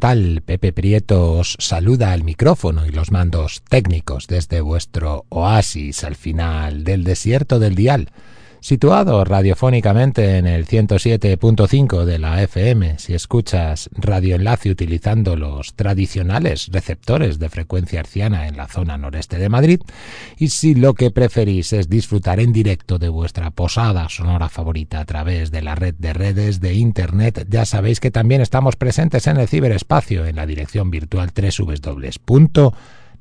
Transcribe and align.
tal? 0.00 0.42
Pepe 0.44 0.72
Prieto 0.72 1.34
os 1.34 1.56
saluda 1.60 2.12
al 2.12 2.24
micrófono 2.24 2.86
y 2.86 2.90
los 2.90 3.12
mandos 3.12 3.62
técnicos 3.68 4.26
desde 4.26 4.60
vuestro 4.62 5.26
oasis 5.28 6.02
al 6.02 6.16
final 6.16 6.82
del 6.82 7.04
desierto 7.04 7.60
del 7.60 7.76
dial 7.76 8.08
situado 8.70 9.24
radiofónicamente 9.24 10.36
en 10.36 10.46
el 10.46 10.64
107.5 10.64 12.04
de 12.04 12.20
la 12.20 12.40
FM 12.40 13.00
si 13.00 13.14
escuchas 13.14 13.90
radioenlace 13.94 14.70
utilizando 14.70 15.34
los 15.34 15.74
tradicionales 15.74 16.68
receptores 16.70 17.40
de 17.40 17.48
frecuencia 17.48 17.98
arciana 17.98 18.46
en 18.46 18.56
la 18.56 18.68
zona 18.68 18.96
noreste 18.96 19.38
de 19.38 19.48
Madrid 19.48 19.80
y 20.38 20.50
si 20.50 20.76
lo 20.76 20.94
que 20.94 21.10
preferís 21.10 21.72
es 21.72 21.88
disfrutar 21.88 22.38
en 22.38 22.52
directo 22.52 23.00
de 23.00 23.08
vuestra 23.08 23.50
posada 23.50 24.08
sonora 24.08 24.48
favorita 24.48 25.00
a 25.00 25.04
través 25.04 25.50
de 25.50 25.62
la 25.62 25.74
red 25.74 25.96
de 25.98 26.12
redes 26.12 26.60
de 26.60 26.74
internet 26.74 27.48
ya 27.50 27.64
sabéis 27.64 27.98
que 27.98 28.12
también 28.12 28.40
estamos 28.40 28.76
presentes 28.76 29.26
en 29.26 29.38
el 29.38 29.48
ciberespacio 29.48 30.26
en 30.26 30.36
la 30.36 30.46
dirección 30.46 30.92
virtual 30.92 31.32
www 31.34 32.70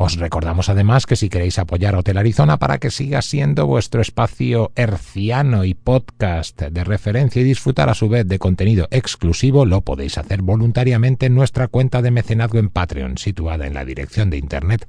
Os 0.04 0.18
recordamos 0.18 0.68
además 0.68 1.06
que 1.06 1.16
si 1.16 1.30
queréis 1.30 1.60
apoyar 1.60 1.96
Hotel 1.96 2.18
Arizona 2.18 2.58
para 2.58 2.80
que 2.80 2.90
siga 2.90 3.22
siendo 3.22 3.68
vuestro 3.68 4.02
espacio 4.02 4.72
herciano 4.76 5.64
y 5.64 5.76
podcast 5.76 6.60
de 6.60 6.84
referencia 6.84 7.40
y 7.40 7.46
disfrutar 7.46 7.88
a 7.88 7.94
su 7.94 8.10
vez 8.10 8.28
de 8.28 8.40
contenido 8.40 8.88
exclusivo, 8.90 9.64
lo 9.64 9.82
podéis 9.82 10.18
hacer 10.18 10.42
voluntariamente 10.42 11.28
en 11.28 11.36
nuestra 11.36 11.68
cuenta 11.68 12.02
de 12.02 12.10
mecenazgo 12.10 12.58
en 12.58 12.70
Patreon, 12.70 13.20
situada 13.20 13.68
en 13.68 13.76
la 13.76 13.86
dirección 13.86 14.32
de 14.32 14.40
internet 14.40 14.88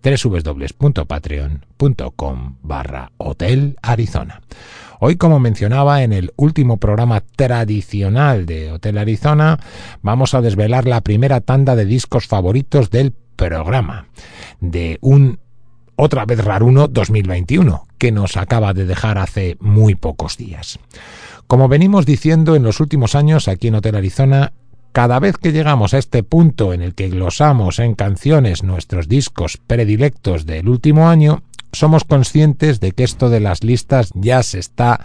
www.patreon.com 0.00 2.56
barra 2.62 3.10
Hotel 3.16 3.76
Arizona. 3.82 4.42
Hoy, 5.00 5.16
como 5.16 5.40
mencionaba 5.40 6.04
en 6.04 6.12
el 6.12 6.30
último 6.36 6.76
programa 6.76 7.24
tradicional 7.34 8.46
de 8.46 8.70
Hotel 8.70 8.98
Arizona, 8.98 9.58
vamos 10.02 10.34
a 10.34 10.40
desvelar 10.40 10.86
la 10.86 11.00
primera 11.00 11.40
tanda 11.40 11.74
de 11.74 11.84
discos 11.84 12.28
favoritos 12.28 12.90
del 12.90 13.12
programa 13.48 14.06
de 14.60 14.98
un 15.00 15.40
otra 15.96 16.24
vez 16.26 16.44
raruno 16.44 16.86
2021 16.86 17.88
que 17.98 18.12
nos 18.12 18.36
acaba 18.36 18.72
de 18.72 18.86
dejar 18.86 19.18
hace 19.18 19.56
muy 19.60 19.96
pocos 19.96 20.36
días. 20.36 20.78
Como 21.48 21.68
venimos 21.68 22.06
diciendo 22.06 22.54
en 22.54 22.62
los 22.62 22.78
últimos 22.78 23.16
años 23.16 23.48
aquí 23.48 23.68
en 23.68 23.74
Hotel 23.74 23.96
Arizona, 23.96 24.52
cada 24.92 25.18
vez 25.18 25.38
que 25.38 25.52
llegamos 25.52 25.92
a 25.92 25.98
este 25.98 26.22
punto 26.22 26.72
en 26.72 26.82
el 26.82 26.94
que 26.94 27.08
glosamos 27.08 27.80
en 27.80 27.94
canciones 27.94 28.62
nuestros 28.62 29.08
discos 29.08 29.56
predilectos 29.56 30.46
del 30.46 30.68
último 30.68 31.08
año, 31.08 31.42
somos 31.72 32.04
conscientes 32.04 32.78
de 32.78 32.92
que 32.92 33.02
esto 33.02 33.28
de 33.28 33.40
las 33.40 33.64
listas 33.64 34.10
ya 34.14 34.42
se 34.44 34.60
está 34.60 35.00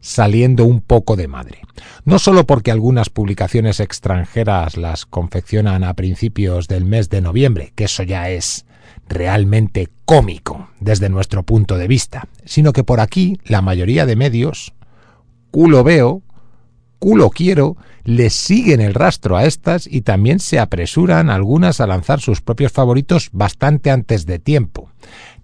saliendo 0.00 0.64
un 0.64 0.80
poco 0.80 1.16
de 1.16 1.28
madre. 1.28 1.60
No 2.04 2.18
solo 2.18 2.46
porque 2.46 2.70
algunas 2.70 3.10
publicaciones 3.10 3.80
extranjeras 3.80 4.76
las 4.76 5.06
confeccionan 5.06 5.84
a 5.84 5.94
principios 5.94 6.68
del 6.68 6.84
mes 6.84 7.10
de 7.10 7.20
noviembre, 7.20 7.72
que 7.74 7.84
eso 7.84 8.02
ya 8.02 8.30
es 8.30 8.66
realmente 9.08 9.88
cómico 10.04 10.68
desde 10.80 11.08
nuestro 11.08 11.42
punto 11.42 11.78
de 11.78 11.88
vista, 11.88 12.28
sino 12.44 12.72
que 12.72 12.84
por 12.84 13.00
aquí 13.00 13.38
la 13.44 13.62
mayoría 13.62 14.06
de 14.06 14.16
medios, 14.16 14.72
culo 15.50 15.84
veo, 15.84 16.22
culo 16.98 17.30
quiero, 17.30 17.76
le 18.04 18.30
siguen 18.30 18.80
el 18.80 18.94
rastro 18.94 19.36
a 19.36 19.44
estas 19.44 19.86
y 19.86 20.02
también 20.02 20.38
se 20.38 20.58
apresuran 20.58 21.28
algunas 21.28 21.80
a 21.80 21.86
lanzar 21.86 22.20
sus 22.20 22.40
propios 22.40 22.72
favoritos 22.72 23.30
bastante 23.32 23.90
antes 23.90 24.26
de 24.26 24.38
tiempo. 24.38 24.90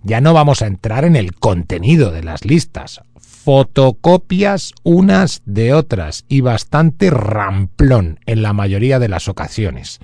Ya 0.03 0.21
no 0.21 0.33
vamos 0.33 0.63
a 0.63 0.67
entrar 0.67 1.05
en 1.05 1.17
el 1.17 1.35
contenido 1.35 2.11
de 2.11 2.23
las 2.23 2.45
listas, 2.45 3.03
fotocopias 3.45 4.73
unas 4.85 5.43
de 5.47 5.75
otras 5.75 6.25
y 6.29 6.43
bastante 6.43 7.11
ramplón 7.11 8.21
en 8.27 8.43
la 8.43 8.53
mayoría 8.53 9.01
de 9.01 9.09
las 9.09 9.27
ocasiones, 9.27 9.99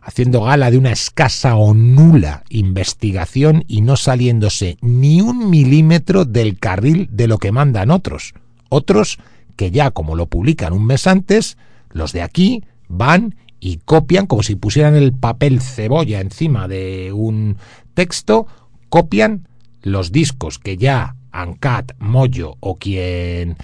haciendo 0.00 0.44
gala 0.44 0.70
de 0.70 0.78
una 0.78 0.92
escasa 0.92 1.56
o 1.56 1.74
nula 1.74 2.42
investigación 2.48 3.64
y 3.68 3.82
no 3.82 3.96
saliéndose 3.96 4.78
ni 4.80 5.20
un 5.20 5.50
milímetro 5.50 6.24
del 6.24 6.58
carril 6.58 7.08
de 7.12 7.28
lo 7.28 7.36
que 7.36 7.52
mandan 7.52 7.90
otros. 7.90 8.32
Otros 8.70 9.18
que 9.56 9.70
ya 9.70 9.90
como 9.90 10.16
lo 10.16 10.26
publican 10.26 10.72
un 10.72 10.86
mes 10.86 11.06
antes, 11.06 11.58
los 11.90 12.12
de 12.12 12.22
aquí 12.22 12.64
van 12.88 13.34
y 13.60 13.76
copian 13.84 14.26
como 14.26 14.42
si 14.42 14.54
pusieran 14.54 14.96
el 14.96 15.12
papel 15.12 15.60
cebolla 15.60 16.20
encima 16.20 16.66
de 16.66 17.12
un 17.12 17.58
texto, 17.92 18.46
copian 18.88 19.48
los 19.82 20.12
discos 20.12 20.58
que 20.58 20.78
ya 20.78 21.16
ANCAT, 21.32 21.92
Moyo 21.98 22.56
o 22.60 22.78
quien 22.78 23.56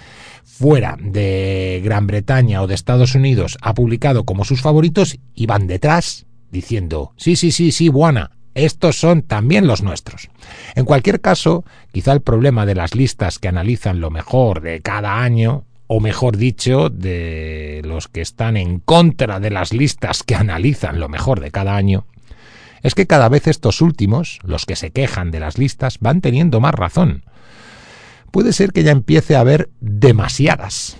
fuera 0.43 0.97
de 0.99 1.81
Gran 1.83 2.07
Bretaña 2.07 2.61
o 2.61 2.67
de 2.67 2.73
Estados 2.73 3.13
Unidos 3.13 3.57
ha 3.61 3.73
publicado 3.73 4.25
como 4.25 4.43
sus 4.43 4.61
favoritos 4.61 5.19
y 5.35 5.45
van 5.45 5.67
detrás 5.67 6.25
diciendo, 6.51 7.13
sí, 7.17 7.35
sí, 7.35 7.51
sí, 7.51 7.71
sí, 7.71 7.89
buena, 7.89 8.31
estos 8.55 8.99
son 8.99 9.21
también 9.21 9.67
los 9.67 9.83
nuestros. 9.83 10.29
En 10.75 10.85
cualquier 10.85 11.21
caso, 11.21 11.63
quizá 11.91 12.13
el 12.13 12.21
problema 12.21 12.65
de 12.65 12.73
las 12.73 12.95
listas 12.95 13.37
que 13.37 13.47
analizan 13.47 13.99
lo 13.99 14.09
mejor 14.09 14.61
de 14.61 14.81
cada 14.81 15.21
año, 15.21 15.65
o 15.85 15.99
mejor 15.99 16.37
dicho, 16.37 16.89
de 16.89 17.81
los 17.85 18.07
que 18.07 18.21
están 18.21 18.57
en 18.57 18.79
contra 18.79 19.39
de 19.39 19.51
las 19.51 19.73
listas 19.73 20.23
que 20.23 20.35
analizan 20.35 20.99
lo 20.99 21.07
mejor 21.07 21.39
de 21.39 21.51
cada 21.51 21.75
año, 21.75 22.07
es 22.81 22.95
que 22.95 23.05
cada 23.05 23.29
vez 23.29 23.47
estos 23.47 23.81
últimos, 23.81 24.39
los 24.43 24.65
que 24.65 24.75
se 24.75 24.89
quejan 24.89 25.29
de 25.29 25.39
las 25.39 25.59
listas, 25.59 25.99
van 25.99 26.21
teniendo 26.21 26.59
más 26.59 26.73
razón 26.73 27.23
puede 28.31 28.53
ser 28.53 28.71
que 28.71 28.83
ya 28.83 28.91
empiece 28.91 29.35
a 29.35 29.41
haber 29.41 29.69
demasiadas. 29.79 30.97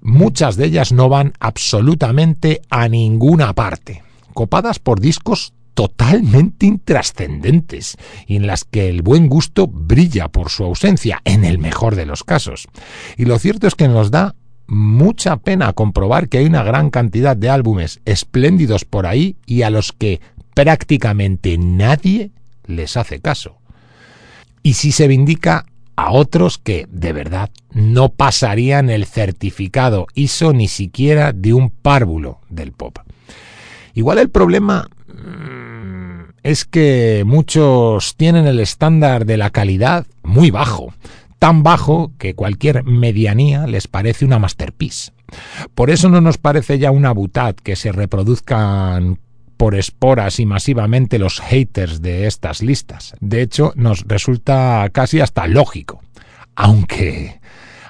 Muchas 0.00 0.56
de 0.56 0.66
ellas 0.66 0.92
no 0.92 1.08
van 1.08 1.32
absolutamente 1.40 2.62
a 2.70 2.88
ninguna 2.88 3.52
parte, 3.54 4.02
copadas 4.34 4.78
por 4.78 5.00
discos 5.00 5.52
totalmente 5.74 6.64
intrascendentes 6.64 7.98
y 8.26 8.36
en 8.36 8.46
las 8.46 8.64
que 8.64 8.88
el 8.88 9.02
buen 9.02 9.28
gusto 9.28 9.66
brilla 9.66 10.28
por 10.28 10.48
su 10.48 10.64
ausencia, 10.64 11.20
en 11.24 11.44
el 11.44 11.58
mejor 11.58 11.96
de 11.96 12.06
los 12.06 12.24
casos. 12.24 12.66
Y 13.18 13.26
lo 13.26 13.38
cierto 13.38 13.66
es 13.66 13.74
que 13.74 13.86
nos 13.86 14.10
da 14.10 14.34
mucha 14.66 15.36
pena 15.36 15.72
comprobar 15.74 16.28
que 16.28 16.38
hay 16.38 16.46
una 16.46 16.62
gran 16.62 16.90
cantidad 16.90 17.36
de 17.36 17.50
álbumes 17.50 18.00
espléndidos 18.06 18.84
por 18.84 19.06
ahí 19.06 19.36
y 19.44 19.62
a 19.62 19.70
los 19.70 19.92
que 19.92 20.20
prácticamente 20.54 21.58
nadie 21.58 22.30
les 22.64 22.96
hace 22.96 23.20
caso. 23.20 23.58
Y 24.62 24.74
si 24.74 24.92
se 24.92 25.08
vindica 25.08 25.66
a 25.96 26.12
otros 26.12 26.58
que, 26.58 26.86
de 26.90 27.12
verdad, 27.12 27.50
no 27.72 28.10
pasarían 28.10 28.90
el 28.90 29.06
certificado 29.06 30.06
ISO 30.14 30.52
ni 30.52 30.68
siquiera 30.68 31.32
de 31.32 31.54
un 31.54 31.70
párvulo 31.70 32.40
del 32.48 32.72
pop. 32.72 32.98
Igual 33.94 34.18
el 34.18 34.28
problema 34.28 34.88
mm, 35.08 36.34
es 36.42 36.66
que 36.66 37.24
muchos 37.26 38.14
tienen 38.16 38.46
el 38.46 38.60
estándar 38.60 39.24
de 39.24 39.38
la 39.38 39.50
calidad 39.50 40.06
muy 40.22 40.50
bajo, 40.50 40.92
tan 41.38 41.62
bajo 41.62 42.12
que 42.18 42.34
cualquier 42.34 42.84
medianía 42.84 43.66
les 43.66 43.88
parece 43.88 44.26
una 44.26 44.38
masterpiece. 44.38 45.12
Por 45.74 45.90
eso 45.90 46.08
no 46.08 46.20
nos 46.20 46.38
parece 46.38 46.78
ya 46.78 46.90
una 46.90 47.12
butad 47.12 47.54
que 47.54 47.74
se 47.74 47.90
reproduzcan 47.90 49.18
por 49.56 49.74
esporas 49.74 50.40
y 50.40 50.46
masivamente 50.46 51.18
los 51.18 51.40
haters 51.40 52.02
de 52.02 52.26
estas 52.26 52.62
listas. 52.62 53.14
De 53.20 53.42
hecho, 53.42 53.72
nos 53.76 54.02
resulta 54.06 54.88
casi 54.92 55.20
hasta 55.20 55.46
lógico. 55.46 56.02
Aunque, 56.54 57.40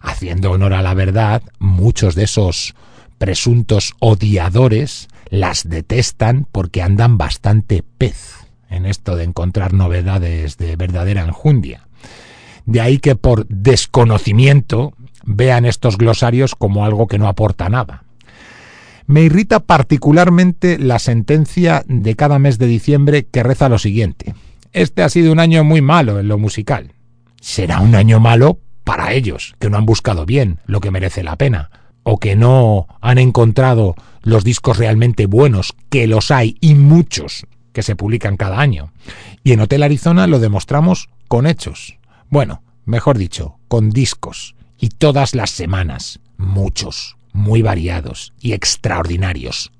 haciendo 0.02 0.50
honor 0.50 0.74
a 0.74 0.82
la 0.82 0.94
verdad, 0.94 1.42
muchos 1.58 2.14
de 2.14 2.24
esos 2.24 2.74
presuntos 3.18 3.94
odiadores 3.98 5.08
las 5.30 5.68
detestan 5.68 6.46
porque 6.52 6.82
andan 6.82 7.18
bastante 7.18 7.82
pez 7.98 8.46
en 8.68 8.86
esto 8.86 9.16
de 9.16 9.24
encontrar 9.24 9.72
novedades 9.72 10.58
de 10.58 10.76
verdadera 10.76 11.22
enjundia. 11.22 11.86
De 12.64 12.80
ahí 12.80 12.98
que 12.98 13.14
por 13.14 13.46
desconocimiento 13.46 14.92
vean 15.24 15.64
estos 15.64 15.98
glosarios 15.98 16.54
como 16.54 16.84
algo 16.84 17.06
que 17.06 17.18
no 17.18 17.28
aporta 17.28 17.68
nada. 17.68 18.04
Me 19.06 19.22
irrita 19.22 19.60
particularmente 19.60 20.78
la 20.78 20.98
sentencia 20.98 21.84
de 21.86 22.16
cada 22.16 22.38
mes 22.38 22.58
de 22.58 22.66
diciembre 22.66 23.26
que 23.26 23.42
reza 23.42 23.68
lo 23.68 23.78
siguiente. 23.78 24.34
Este 24.72 25.02
ha 25.02 25.08
sido 25.08 25.32
un 25.32 25.38
año 25.38 25.62
muy 25.64 25.80
malo 25.80 26.18
en 26.18 26.28
lo 26.28 26.38
musical. 26.38 26.92
Será 27.40 27.80
un 27.80 27.94
año 27.94 28.18
malo 28.18 28.58
para 28.82 29.12
ellos, 29.12 29.54
que 29.58 29.70
no 29.70 29.78
han 29.78 29.86
buscado 29.86 30.26
bien 30.26 30.58
lo 30.66 30.80
que 30.80 30.90
merece 30.90 31.22
la 31.22 31.36
pena, 31.36 31.70
o 32.02 32.18
que 32.18 32.36
no 32.36 32.86
han 33.00 33.18
encontrado 33.18 33.94
los 34.22 34.44
discos 34.44 34.78
realmente 34.78 35.26
buenos, 35.26 35.74
que 35.88 36.06
los 36.06 36.30
hay 36.30 36.56
y 36.60 36.74
muchos 36.74 37.46
que 37.72 37.82
se 37.82 37.96
publican 37.96 38.36
cada 38.36 38.60
año. 38.60 38.92
Y 39.44 39.52
en 39.52 39.60
Hotel 39.60 39.82
Arizona 39.82 40.26
lo 40.26 40.40
demostramos 40.40 41.08
con 41.28 41.46
hechos. 41.46 41.98
Bueno, 42.28 42.62
mejor 42.84 43.18
dicho, 43.18 43.58
con 43.68 43.90
discos, 43.90 44.56
y 44.78 44.88
todas 44.88 45.34
las 45.34 45.50
semanas, 45.50 46.20
muchos, 46.36 47.15
muy 47.36 47.62
variados 47.62 48.32
y 48.40 48.52
extraordinarios, 48.52 49.70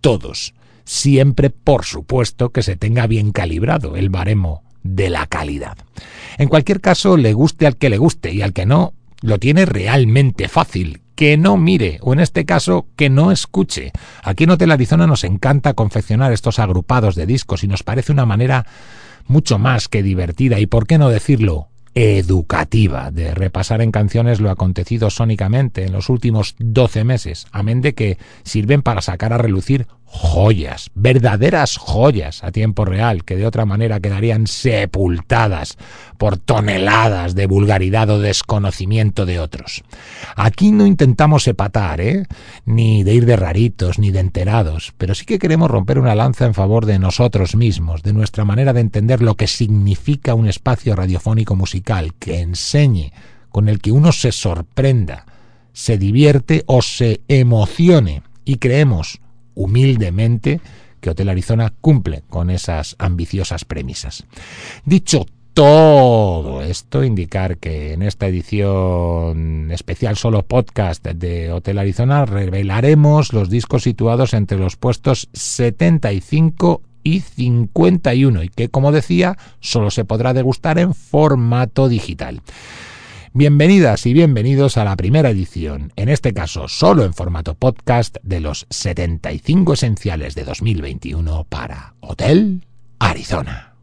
todos, 0.00 0.54
siempre 0.84 1.50
por 1.50 1.84
supuesto 1.84 2.50
que 2.50 2.62
se 2.62 2.76
tenga 2.76 3.06
bien 3.06 3.32
calibrado 3.32 3.96
el 3.96 4.10
baremo 4.10 4.62
de 4.82 5.10
la 5.10 5.26
calidad. 5.26 5.76
En 6.38 6.48
cualquier 6.48 6.80
caso, 6.80 7.16
le 7.16 7.32
guste 7.32 7.66
al 7.66 7.76
que 7.76 7.90
le 7.90 7.98
guste 7.98 8.32
y 8.32 8.42
al 8.42 8.52
que 8.52 8.66
no, 8.66 8.94
lo 9.20 9.38
tiene 9.38 9.66
realmente 9.66 10.48
fácil. 10.48 11.02
Que 11.16 11.38
no 11.38 11.56
mire, 11.56 11.98
o 12.02 12.12
en 12.12 12.20
este 12.20 12.44
caso, 12.44 12.88
que 12.94 13.08
no 13.08 13.32
escuche. 13.32 13.90
Aquí 14.22 14.44
en 14.44 14.50
Hotel 14.50 14.70
Arizona 14.70 15.06
nos 15.06 15.24
encanta 15.24 15.72
confeccionar 15.72 16.30
estos 16.32 16.58
agrupados 16.58 17.14
de 17.14 17.24
discos 17.24 17.64
y 17.64 17.68
nos 17.68 17.82
parece 17.82 18.12
una 18.12 18.26
manera 18.26 18.66
mucho 19.26 19.58
más 19.58 19.88
que 19.88 20.02
divertida 20.02 20.60
y, 20.60 20.66
por 20.66 20.86
qué 20.86 20.98
no 20.98 21.08
decirlo, 21.08 21.68
educativa. 21.96 23.10
De 23.10 23.34
repasar 23.34 23.80
en 23.80 23.90
canciones 23.90 24.38
lo 24.38 24.50
acontecido 24.50 25.08
sónicamente 25.08 25.84
en 25.84 25.92
los 25.92 26.10
últimos 26.10 26.54
12 26.58 27.04
meses, 27.04 27.46
amén 27.52 27.80
de 27.80 27.94
que 27.94 28.18
sirven 28.44 28.82
para 28.82 29.00
sacar 29.00 29.32
a 29.32 29.38
relucir 29.38 29.86
joyas, 30.06 30.90
verdaderas 30.94 31.76
joyas 31.76 32.42
a 32.44 32.52
tiempo 32.52 32.84
real, 32.84 33.24
que 33.24 33.36
de 33.36 33.46
otra 33.46 33.66
manera 33.66 34.00
quedarían 34.00 34.46
sepultadas 34.46 35.76
por 36.16 36.38
toneladas 36.38 37.34
de 37.34 37.46
vulgaridad 37.46 38.08
o 38.10 38.20
desconocimiento 38.20 39.26
de 39.26 39.40
otros. 39.40 39.82
Aquí 40.36 40.72
no 40.72 40.86
intentamos 40.86 41.46
epatar, 41.48 42.00
¿eh? 42.00 42.26
ni 42.64 43.02
de 43.02 43.14
ir 43.14 43.26
de 43.26 43.36
raritos, 43.36 43.98
ni 43.98 44.10
de 44.10 44.20
enterados, 44.20 44.94
pero 44.96 45.14
sí 45.14 45.26
que 45.26 45.38
queremos 45.38 45.70
romper 45.70 45.98
una 45.98 46.14
lanza 46.14 46.46
en 46.46 46.54
favor 46.54 46.86
de 46.86 46.98
nosotros 46.98 47.56
mismos, 47.56 48.02
de 48.02 48.12
nuestra 48.12 48.44
manera 48.44 48.72
de 48.72 48.80
entender 48.80 49.22
lo 49.22 49.34
que 49.34 49.46
significa 49.46 50.34
un 50.34 50.46
espacio 50.46 50.94
radiofónico 50.94 51.56
musical 51.56 52.14
que 52.14 52.40
enseñe, 52.40 53.12
con 53.50 53.68
el 53.68 53.80
que 53.80 53.92
uno 53.92 54.12
se 54.12 54.32
sorprenda, 54.32 55.26
se 55.72 55.98
divierte 55.98 56.62
o 56.66 56.80
se 56.80 57.20
emocione 57.28 58.22
y 58.44 58.56
creemos 58.56 59.20
humildemente 59.56 60.60
que 61.00 61.10
Hotel 61.10 61.28
Arizona 61.28 61.72
cumple 61.80 62.22
con 62.28 62.50
esas 62.50 62.94
ambiciosas 62.98 63.64
premisas. 63.64 64.24
Dicho 64.84 65.26
todo 65.56 66.62
esto, 66.62 67.02
indicar 67.02 67.56
que 67.56 67.94
en 67.94 68.02
esta 68.02 68.26
edición 68.26 69.70
especial 69.72 70.16
solo 70.16 70.42
podcast 70.42 71.02
de 71.02 71.50
Hotel 71.50 71.78
Arizona 71.78 72.26
revelaremos 72.26 73.32
los 73.32 73.48
discos 73.48 73.82
situados 73.82 74.34
entre 74.34 74.58
los 74.58 74.76
puestos 74.76 75.30
75 75.32 76.82
y 77.02 77.20
51 77.20 78.42
y 78.42 78.48
que, 78.50 78.68
como 78.68 78.92
decía, 78.92 79.38
solo 79.60 79.90
se 79.90 80.04
podrá 80.04 80.34
degustar 80.34 80.78
en 80.78 80.92
formato 80.92 81.88
digital. 81.88 82.42
Bienvenidas 83.38 84.06
y 84.06 84.14
bienvenidos 84.14 84.78
a 84.78 84.84
la 84.84 84.96
primera 84.96 85.28
edición, 85.28 85.92
en 85.96 86.08
este 86.08 86.32
caso 86.32 86.68
solo 86.68 87.04
en 87.04 87.12
formato 87.12 87.54
podcast, 87.54 88.16
de 88.22 88.40
los 88.40 88.66
75 88.70 89.74
esenciales 89.74 90.34
de 90.34 90.44
2021 90.44 91.44
para 91.44 91.96
Hotel 92.00 92.64
Arizona. 92.98 93.74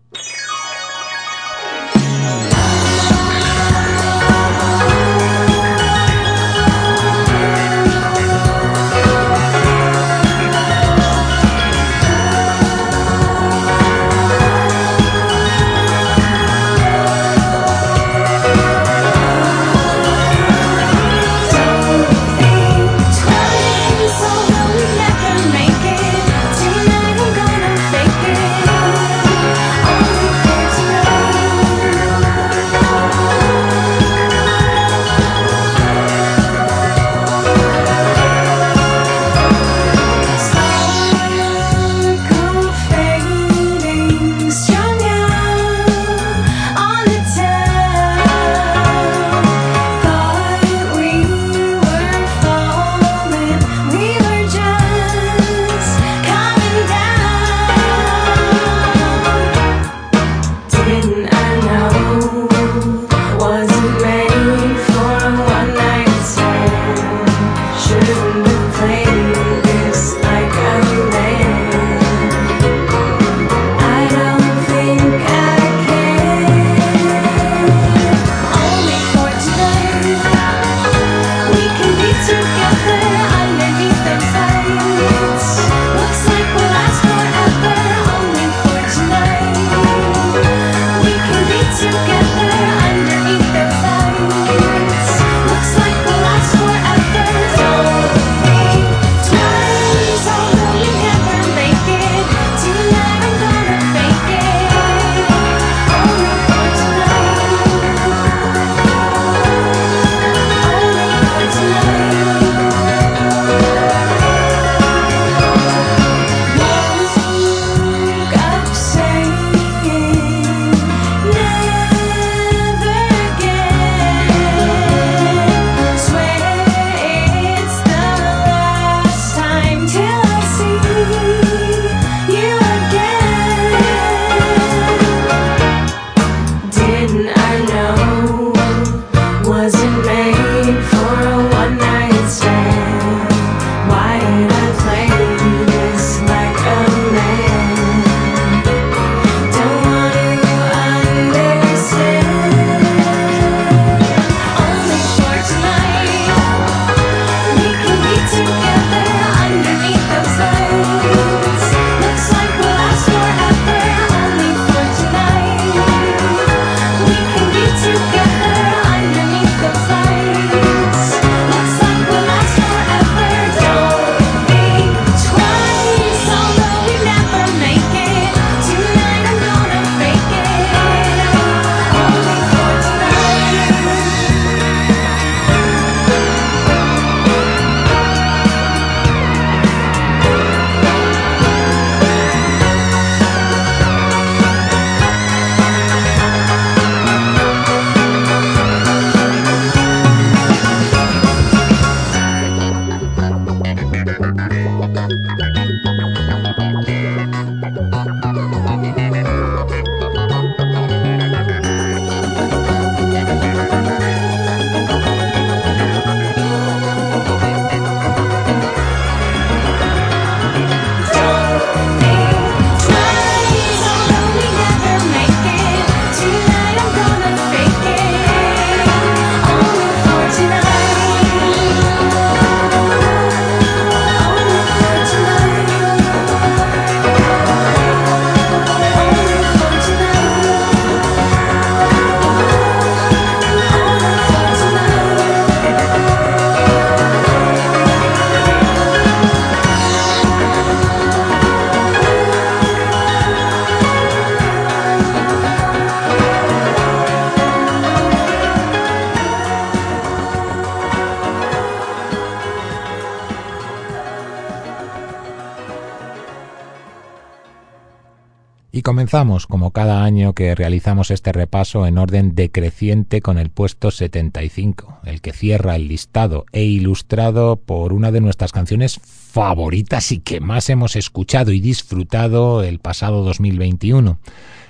Comenzamos, 269.03 269.47
como 269.47 269.71
cada 269.71 270.05
año 270.05 270.31
que 270.31 270.55
realizamos 270.55 271.11
este 271.11 271.33
repaso, 271.33 271.85
en 271.85 271.97
orden 271.97 272.35
decreciente 272.35 273.19
con 273.19 273.37
el 273.37 273.49
puesto 273.49 273.91
75, 273.91 274.99
el 275.03 275.19
que 275.19 275.33
cierra 275.33 275.75
el 275.75 275.89
listado 275.89 276.45
e 276.53 276.63
ilustrado 276.63 277.57
por 277.57 277.91
una 277.91 278.13
de 278.13 278.21
nuestras 278.21 278.53
canciones 278.53 279.01
favoritas 279.03 280.13
y 280.13 280.19
que 280.19 280.39
más 280.39 280.69
hemos 280.69 280.95
escuchado 280.95 281.51
y 281.51 281.59
disfrutado 281.59 282.63
el 282.63 282.79
pasado 282.79 283.25
2021 283.25 284.19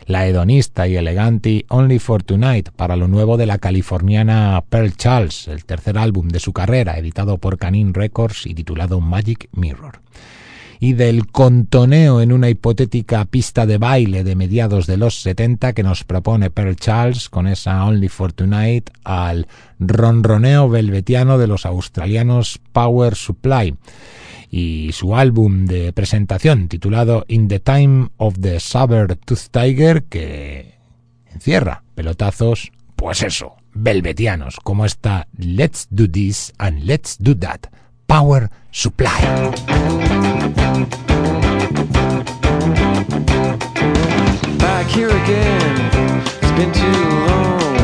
la 0.08 0.26
hedonista 0.26 0.88
y 0.88 0.96
elegante 0.96 1.66
Only 1.70 2.00
for 2.00 2.24
Tonight 2.24 2.72
para 2.72 2.96
lo 2.96 3.08
nuevo 3.08 3.38
de 3.38 3.46
la 3.46 3.60
californiana 3.60 4.64
Pearl 4.68 4.98
Charles, 4.98 5.48
el 5.48 5.64
tercer 5.64 6.00
álbum 6.00 6.28
de 6.30 6.40
su 6.40 6.54
carrera, 6.54 6.98
editado 6.98 7.38
por 7.38 7.60
Canine 7.60 7.92
Records 7.94 8.48
y 8.48 8.56
titulado 8.56 9.00
Magic 9.00 9.48
Mirror 9.52 10.02
y 10.84 10.92
del 10.92 11.28
contoneo 11.28 12.20
en 12.20 12.34
una 12.34 12.50
hipotética 12.50 13.24
pista 13.24 13.66
de 13.66 13.78
baile 13.78 14.26
de 14.26 14.36
mediados 14.36 14.86
de 14.86 14.98
los 14.98 15.22
70 15.22 15.72
que 15.72 15.82
nos 15.82 16.04
propone 16.04 16.50
Pearl 16.50 16.76
Charles 16.76 17.30
con 17.30 17.48
esa 17.48 17.86
Only 17.86 18.10
for 18.10 18.34
Tonight 18.34 18.90
al 19.06 19.48
ronroneo 19.80 20.68
velvetiano 20.68 21.38
de 21.38 21.48
los 21.48 21.66
australianos 21.66 22.60
Power 22.74 23.16
Supply 23.16 23.78
y 24.52 24.90
su 24.92 25.16
álbum 25.16 25.68
de 25.68 25.94
presentación 25.94 26.68
titulado 26.68 27.24
In 27.30 27.48
the 27.48 27.62
Time 27.62 28.10
of 28.18 28.36
the 28.42 28.60
Saber 28.60 29.16
Tooth 29.16 29.52
Tiger 29.52 30.04
que 30.04 30.80
encierra 31.34 31.84
pelotazos, 31.96 32.74
pues 32.98 33.24
eso, 33.24 33.56
velvetianos, 33.74 34.58
como 34.62 34.84
esta 34.84 35.30
Let's 35.38 35.88
Do 35.92 36.10
This 36.12 36.52
and 36.58 36.84
Let's 36.84 37.16
Do 37.22 37.38
That 37.38 37.68
Power 38.08 38.50
Supply. 38.72 39.20
Back 44.58 44.88
here 44.88 45.10
again, 45.10 45.92
it's 46.42 46.52
been 46.58 46.72
too 46.74 47.00
long. 47.28 47.76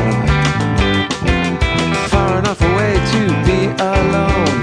Far 2.10 2.40
enough 2.40 2.62
away 2.62 2.94
to 3.14 3.22
be 3.46 3.66
alone. 3.82 4.60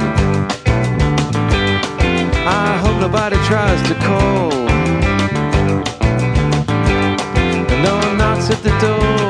I 2.46 2.78
hope 2.82 3.00
nobody 3.00 3.36
tries 3.46 3.80
to 3.88 3.94
call. 4.06 4.50
No 7.82 8.14
knocks 8.16 8.50
at 8.50 8.62
the 8.62 8.70
door. 8.80 9.25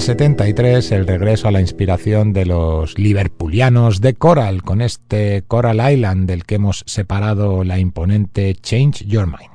El 0.00 0.06
73 0.06 0.92
el 0.92 1.06
regreso 1.06 1.46
a 1.46 1.50
la 1.50 1.60
inspiración 1.60 2.32
de 2.32 2.46
los 2.46 2.98
liverpulianos 2.98 4.00
de 4.00 4.14
Coral, 4.14 4.62
con 4.62 4.80
este 4.80 5.42
Coral 5.46 5.92
Island 5.92 6.26
del 6.26 6.46
que 6.46 6.54
hemos 6.54 6.84
separado 6.86 7.64
la 7.64 7.78
imponente 7.78 8.54
Change 8.54 9.04
Your 9.04 9.26
Mind. 9.26 9.50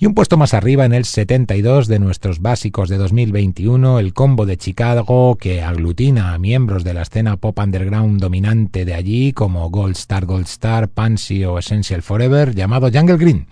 Y 0.00 0.06
un 0.06 0.14
puesto 0.14 0.36
más 0.36 0.54
arriba 0.54 0.86
en 0.86 0.92
el 0.92 1.04
72 1.04 1.86
de 1.86 2.00
nuestros 2.00 2.40
básicos 2.42 2.88
de 2.88 2.96
2021, 2.96 4.00
el 4.00 4.12
combo 4.12 4.44
de 4.44 4.56
Chicago 4.56 5.36
que 5.36 5.62
aglutina 5.62 6.34
a 6.34 6.38
miembros 6.40 6.82
de 6.82 6.92
la 6.92 7.02
escena 7.02 7.36
pop 7.36 7.56
underground 7.56 8.20
dominante 8.20 8.84
de 8.84 8.94
allí 8.94 9.32
como 9.32 9.70
Gold 9.70 9.94
Star 9.94 10.26
Gold 10.26 10.46
Star, 10.46 10.88
Pansy 10.88 11.44
o 11.44 11.60
Essential 11.60 12.02
Forever, 12.02 12.56
llamado 12.56 12.90
Jungle 12.92 13.18
Green. 13.18 13.46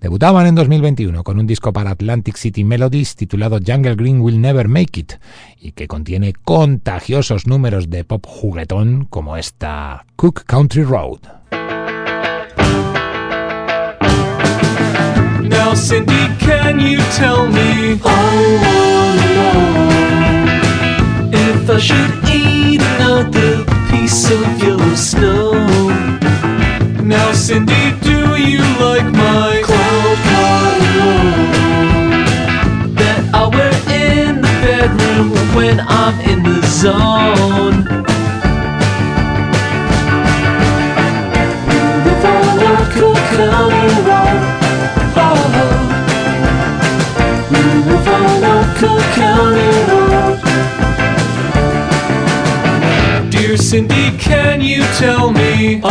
Debutaban 0.00 0.46
en 0.46 0.54
2021 0.54 1.24
con 1.24 1.40
un 1.40 1.46
disco 1.46 1.72
para 1.72 1.90
Atlantic 1.90 2.36
City 2.36 2.62
Melodies 2.62 3.16
titulado 3.16 3.58
Jungle 3.64 3.96
Green 3.96 4.20
Will 4.20 4.40
Never 4.40 4.68
Make 4.68 5.00
It 5.00 5.12
y 5.60 5.72
que 5.72 5.88
contiene 5.88 6.32
contagiosos 6.32 7.48
números 7.48 7.90
de 7.90 8.04
pop 8.04 8.24
juguetón 8.24 9.06
como 9.10 9.36
esta 9.36 10.06
Cook 10.14 10.44
Country 10.44 10.84
Road. 10.84 11.18
Now, 27.08 27.32
Cindy, 27.32 27.92
do 28.02 28.36
you 28.36 28.60
like 28.84 29.06
my 29.06 29.62
cloud 29.64 30.18
that 32.96 33.30
I 33.32 33.48
wear 33.48 33.72
in 33.88 34.42
the 34.42 34.52
bedroom 34.60 35.30
when 35.56 35.80
I'm 35.80 36.20
in 36.20 36.42
the 36.42 36.60
zone? 36.66 37.86
A 41.98 42.84
county 42.92 43.88
road, 44.04 44.52
a 44.92 45.08
county 49.14 49.80
road. 49.88 51.07
Cindy, 53.58 54.16
can 54.18 54.60
you 54.62 54.82
tell 54.98 55.30
me? 55.30 55.80
I 55.84 55.86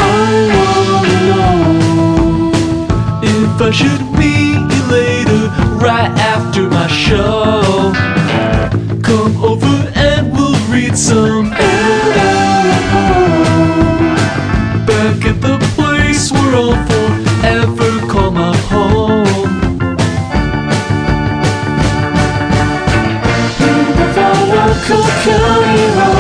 wanna 0.55 1.19
know 1.27 2.51
if 3.21 3.61
I 3.61 3.71
should 3.71 4.01
meet 4.17 4.57
you 4.73 4.83
later, 4.89 5.49
right 5.75 6.09
after 6.17 6.63
my 6.69 6.87
show. 6.87 7.91
Come 9.03 9.43
over 9.43 9.91
and 9.95 10.31
we'll 10.31 10.57
read 10.71 10.97
some. 10.97 11.49
Back 14.87 15.25
at 15.25 15.41
the 15.41 15.57
place 15.75 16.31
where 16.31 16.55
I'll 16.55 16.77
forever 16.87 17.99
call 18.07 18.31
my 18.31 18.55
home. 18.71 19.27
If 23.59 24.17
I 24.17 24.31
like 24.55 26.16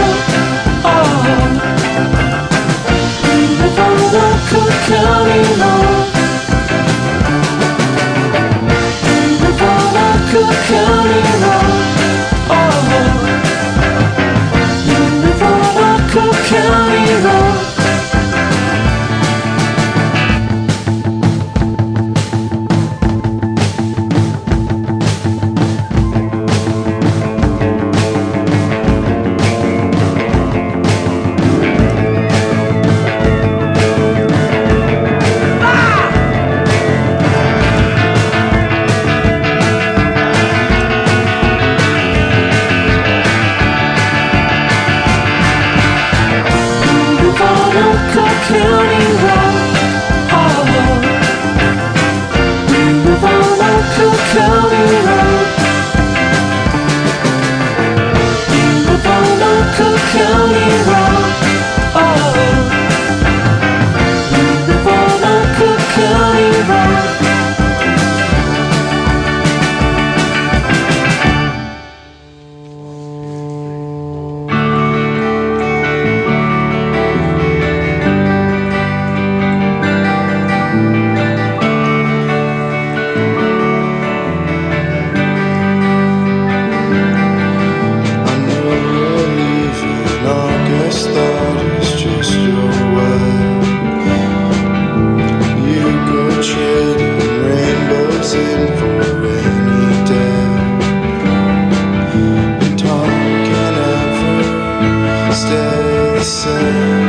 Thank 106.67 107.01
you. 107.01 107.06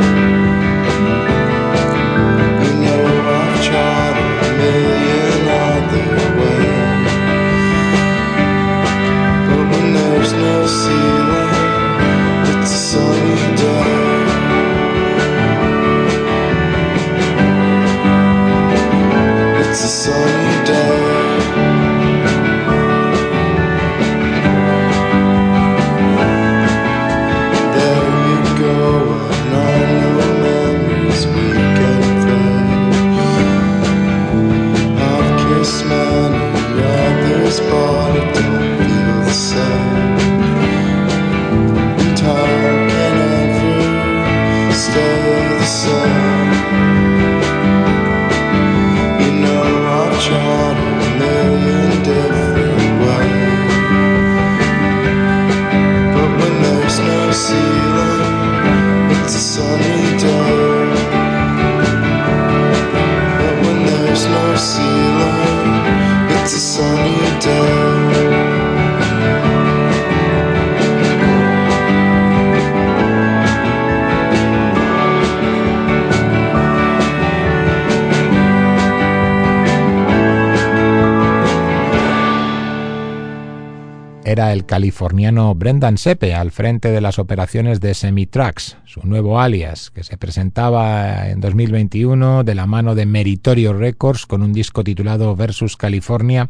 El 84.39 84.65
californiano 84.65 85.53
Brendan 85.53 85.97
Sepe 85.97 86.33
al 86.33 86.51
frente 86.51 86.91
de 86.91 87.01
las 87.01 87.19
operaciones 87.19 87.81
de 87.81 87.93
Semitrax, 87.93 88.77
su 88.85 89.01
nuevo 89.05 89.39
alias, 89.39 89.91
que 89.91 90.03
se 90.03 90.17
presentaba 90.17 91.29
en 91.29 91.41
2021 91.41 92.43
de 92.43 92.55
la 92.55 92.65
mano 92.65 92.95
de 92.95 93.05
Meritorio 93.05 93.73
Records 93.73 94.25
con 94.25 94.41
un 94.41 94.53
disco 94.53 94.83
titulado 94.83 95.35
Versus 95.35 95.75
California, 95.75 96.49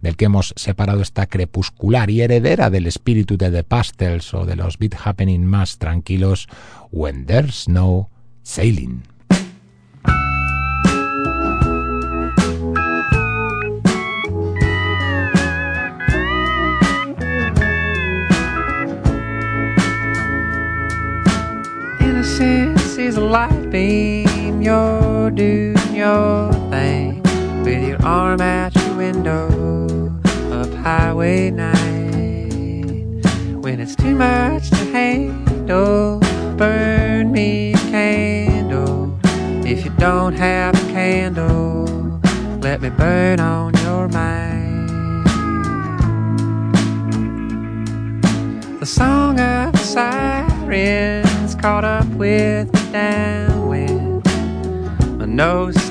del 0.00 0.16
que 0.16 0.24
hemos 0.24 0.54
separado 0.56 1.02
esta 1.02 1.26
crepuscular 1.26 2.08
y 2.08 2.22
heredera 2.22 2.70
del 2.70 2.86
espíritu 2.86 3.36
de 3.36 3.50
The 3.50 3.64
Pastels 3.64 4.32
o 4.32 4.46
de 4.46 4.56
los 4.56 4.78
beat 4.78 4.94
happening 5.04 5.44
más 5.44 5.78
tranquilos 5.78 6.48
When 6.90 7.26
There's 7.26 7.68
No 7.68 8.08
Sailing. 8.42 9.02
Light 23.28 23.70
beam, 23.70 24.62
you're 24.62 25.30
doing 25.30 25.94
your 25.94 26.50
thing 26.70 27.22
with 27.62 27.86
your 27.86 28.02
arm 28.02 28.40
out 28.40 28.74
your 28.74 28.96
window 28.96 30.18
up 30.50 30.72
Highway 30.82 31.50
9. 31.50 33.20
When 33.60 33.80
it's 33.80 33.94
too 33.94 34.14
much 34.14 34.70
to 34.70 34.76
handle, 34.76 36.20
burn 36.56 37.30
me 37.30 37.74
a 37.74 37.78
candle. 37.90 39.18
If 39.62 39.84
you 39.84 39.90
don't 39.98 40.32
have 40.32 40.74
a 40.74 40.92
candle, 40.92 42.20
let 42.62 42.80
me 42.80 42.88
burn 42.88 43.40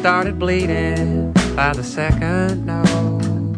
started 0.08 0.40
bleeding 0.40 1.34
by 1.54 1.74
the 1.74 1.84
second 1.84 2.66
note. 2.66 3.58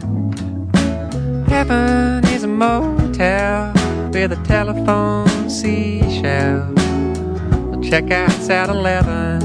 Heaven 1.48 2.26
is 2.34 2.44
a 2.44 2.48
motel 2.48 3.72
with 4.12 4.32
a 4.32 4.42
telephone 4.46 5.48
seashell. 5.48 6.74
The 6.74 7.78
checkout's 7.88 8.50
at 8.50 8.68
11 8.68 9.44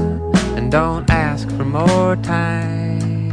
and 0.57 0.71
don't 0.71 1.07
ask 1.11 1.47
for 1.51 1.63
more 1.63 2.15
time. 2.15 3.29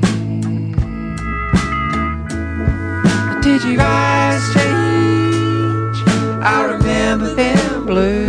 Did 3.40 3.64
your 3.64 3.80
eyes 3.80 4.42
change? 4.52 5.96
I 6.44 6.62
remember 6.74 7.34
them 7.34 7.86
blue. 7.86 8.26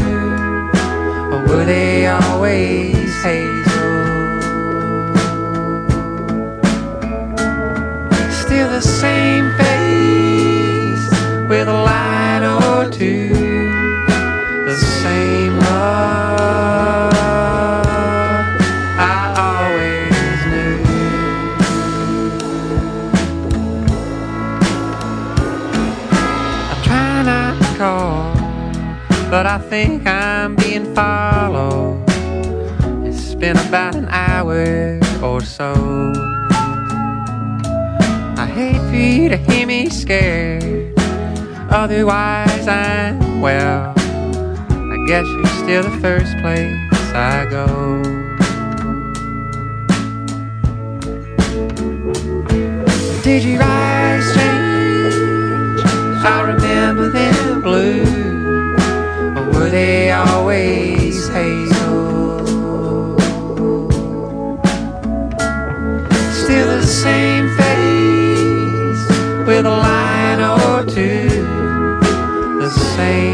Or 1.33 1.45
were 1.49 1.65
they 1.65 2.07
always 2.07 3.21
hazel? 3.23 3.62
Same 8.83 9.51
face 9.57 11.09
with 11.49 11.67
a 11.67 11.73
line 11.73 12.43
or 12.43 12.89
two. 12.91 13.29
The 14.65 14.75
same 14.75 15.57
love 15.59 17.13
I 18.97 19.33
always 19.47 20.45
knew. 20.51 20.83
I 26.71 26.75
try 26.83 27.23
not 27.23 27.53
to 27.61 27.67
call, 27.77 28.33
but 29.29 29.45
I 29.45 29.57
think 29.59 30.05
I'm 30.07 30.55
being 30.55 30.93
followed. 30.93 32.03
It's 33.05 33.35
been 33.35 33.57
about 33.57 33.95
an 33.95 34.07
hour 34.09 34.99
or 35.21 35.41
so. 35.41 36.32
Hate 38.53 38.77
for 38.77 38.95
you 38.95 39.29
to 39.29 39.37
hear 39.37 39.65
me 39.65 39.89
scared. 39.89 40.93
Otherwise, 41.71 42.67
I'm 42.67 43.41
well. 43.41 43.95
I 43.97 45.05
guess 45.07 45.25
you're 45.25 45.45
still 45.47 45.81
the 45.81 45.97
first 45.99 46.37
place 46.37 46.77
I 47.15 47.47
go. 47.49 48.03
Did 53.23 53.43
your 53.43 53.63
eyes 53.63 54.35
change? 54.35 55.81
I 56.23 56.41
remember 56.41 57.09
them 57.09 57.61
blue. 57.63 58.75
Or 59.35 59.45
were 59.51 59.69
they 59.71 60.11
always 60.11 61.27
hazel? 61.29 62.37
Still 66.43 66.67
the 66.67 66.85
same 66.85 67.32
with 69.63 69.71
a 69.71 69.77
line 69.77 70.41
or 70.41 70.85
two. 70.85 71.29
The 72.59 72.69
same 72.69 73.32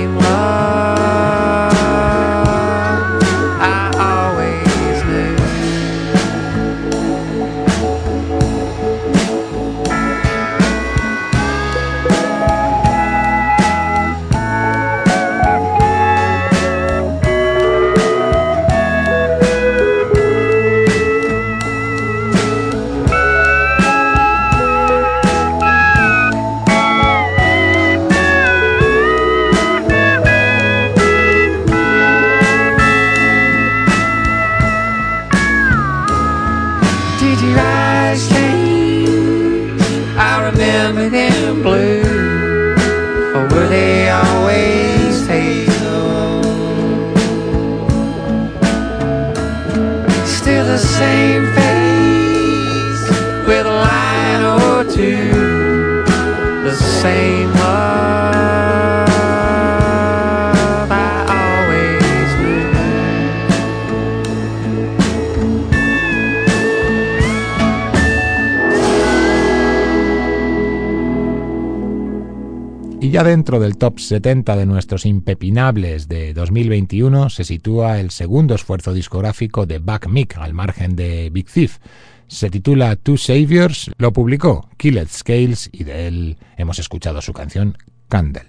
ya 73.20 73.26
dentro 73.26 73.60
del 73.60 73.76
top 73.76 74.00
70 74.00 74.56
de 74.56 74.66
nuestros 74.66 75.06
impepinables 75.06 76.08
de 76.08 76.34
2021 76.34 77.30
se 77.30 77.44
sitúa 77.44 78.00
el 78.00 78.12
segundo 78.12 78.56
esfuerzo 78.56 78.94
discográfico 78.94 79.66
de 79.66 79.80
Buck 79.80 80.08
Mick 80.08 80.38
al 80.38 80.54
margen 80.54 80.96
de 80.96 81.30
Big 81.30 81.52
Thief. 81.52 81.80
Se 82.28 82.50
titula 82.50 82.96
Two 82.96 83.18
Saviors, 83.18 83.92
lo 83.98 84.14
publicó 84.14 84.70
Killed 84.78 85.10
Scales 85.10 85.70
y 85.74 85.84
de 85.84 86.08
él 86.08 86.38
hemos 86.56 86.80
escuchado 86.80 87.22
su 87.22 87.34
canción 87.34 87.78
Candle. 88.08 88.46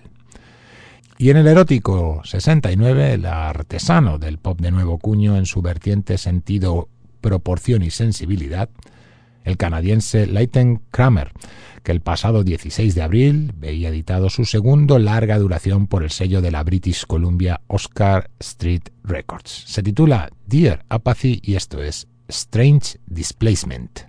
Y 1.18 1.30
en 1.30 1.38
el 1.38 1.48
erótico 1.48 2.20
69, 2.22 3.14
el 3.14 3.26
artesano 3.26 4.18
del 4.18 4.38
pop 4.38 4.61
de 4.61 4.70
nuevo 4.70 4.98
cuño 4.98 5.37
en 5.37 5.46
su 5.46 5.62
vertiente 5.62 6.16
sentido, 6.16 6.88
proporción 7.20 7.83
y 7.83 7.90
sensibilidad, 7.90 8.68
el 9.44 9.57
canadiense 9.57 10.26
Leighton 10.26 10.83
Kramer, 10.90 11.33
que 11.83 11.92
el 11.92 12.00
pasado 12.00 12.44
16 12.44 12.94
de 12.94 13.03
abril 13.03 13.53
veía 13.57 13.88
editado 13.88 14.31
su 14.31 14.44
segundo 14.44 14.98
larga 14.98 15.38
duración 15.38 15.87
por 15.87 16.03
el 16.03 16.11
sello 16.11 16.40
de 16.40 16.50
la 16.50 16.62
British 16.62 17.07
Columbia 17.07 17.61
Oscar 17.66 18.31
Street 18.38 18.83
Records. 19.05 19.64
Se 19.66 19.83
titula 19.83 20.31
Dear 20.46 20.85
Apathy 20.88 21.40
y 21.42 21.55
esto 21.55 21.83
es 21.83 22.07
Strange 22.29 22.98
Displacement. 23.07 24.00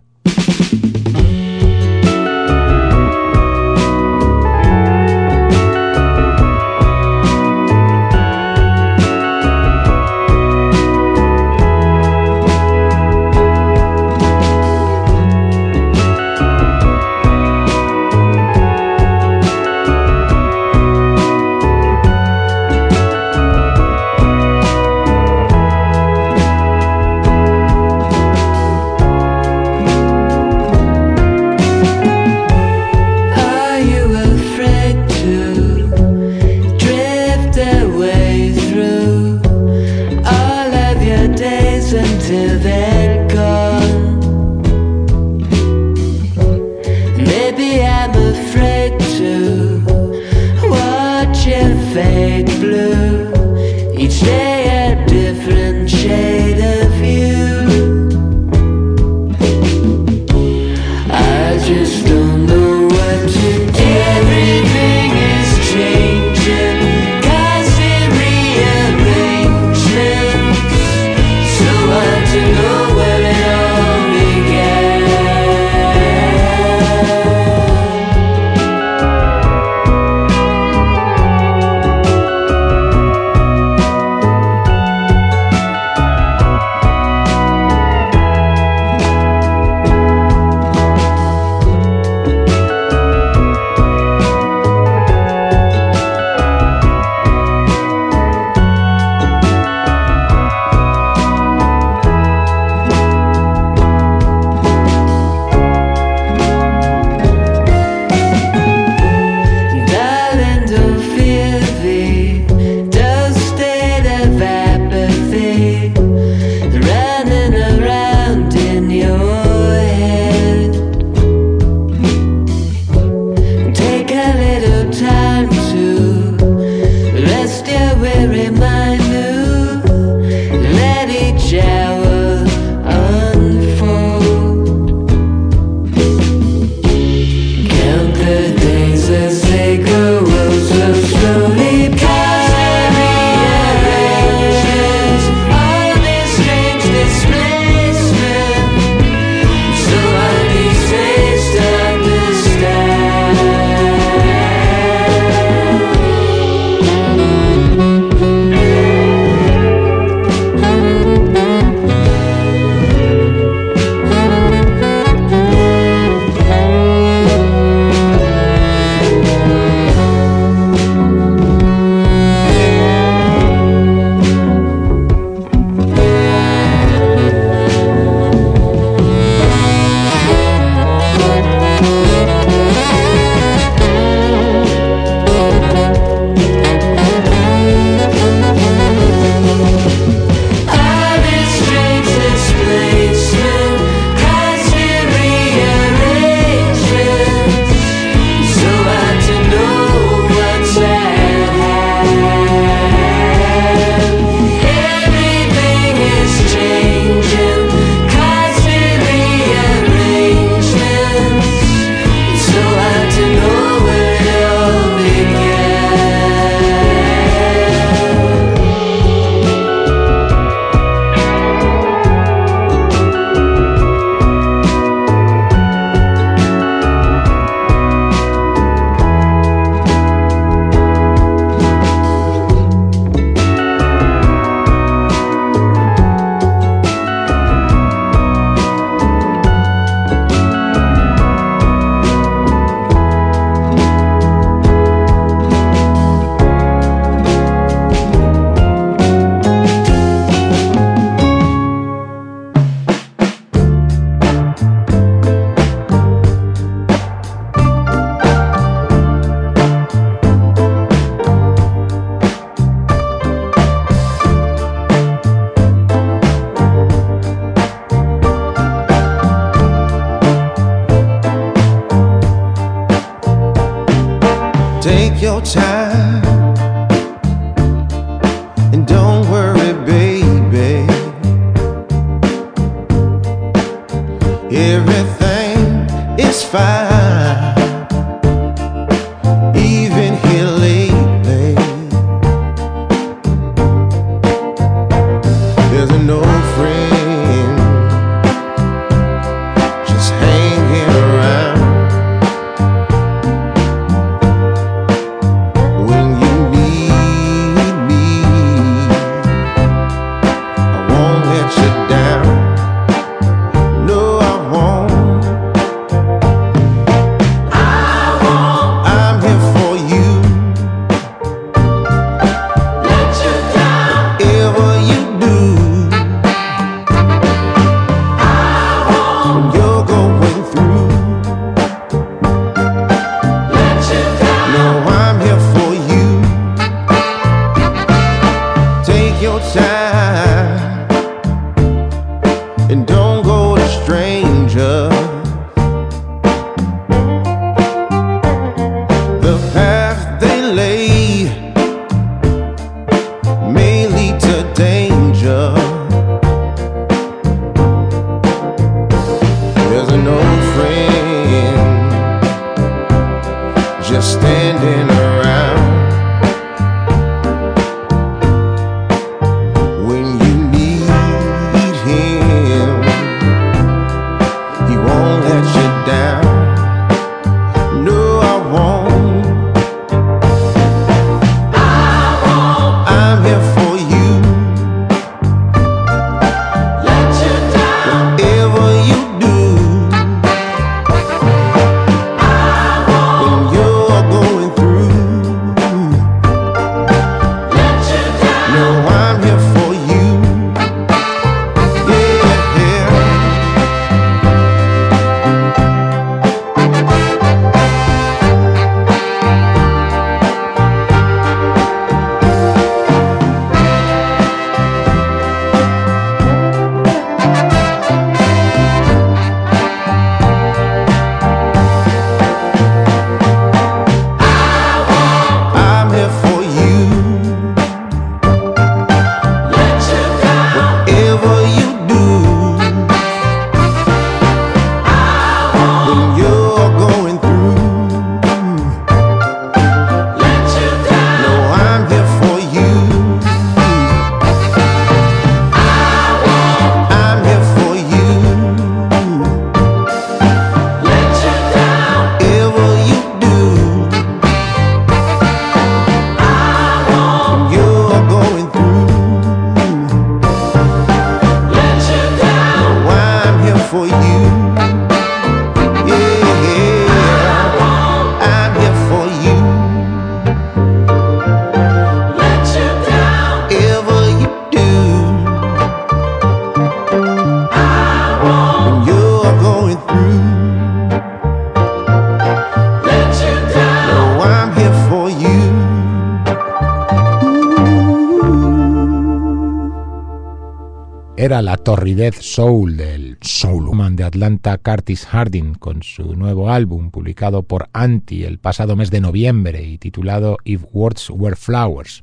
era 491.22 491.44
la 491.44 491.56
torridez 491.56 492.16
soul 492.20 492.78
del 492.78 493.20
soulman 493.22 493.96
de 493.96 494.04
Atlanta 494.04 494.58
Curtis 494.58 495.06
Harding 495.06 495.54
con 495.54 495.84
su 495.84 496.16
nuevo 496.16 496.50
álbum 496.50 496.90
publicado 496.90 497.44
por 497.44 497.70
Anti 497.74 498.24
el 498.24 498.40
pasado 498.40 498.76
mes 498.76 498.90
de 498.90 499.02
noviembre 499.02 499.62
y 499.62 499.78
titulado 499.78 500.38
If 500.46 500.64
Words 500.74 501.12
Were 501.12 501.36
Flowers. 501.36 502.02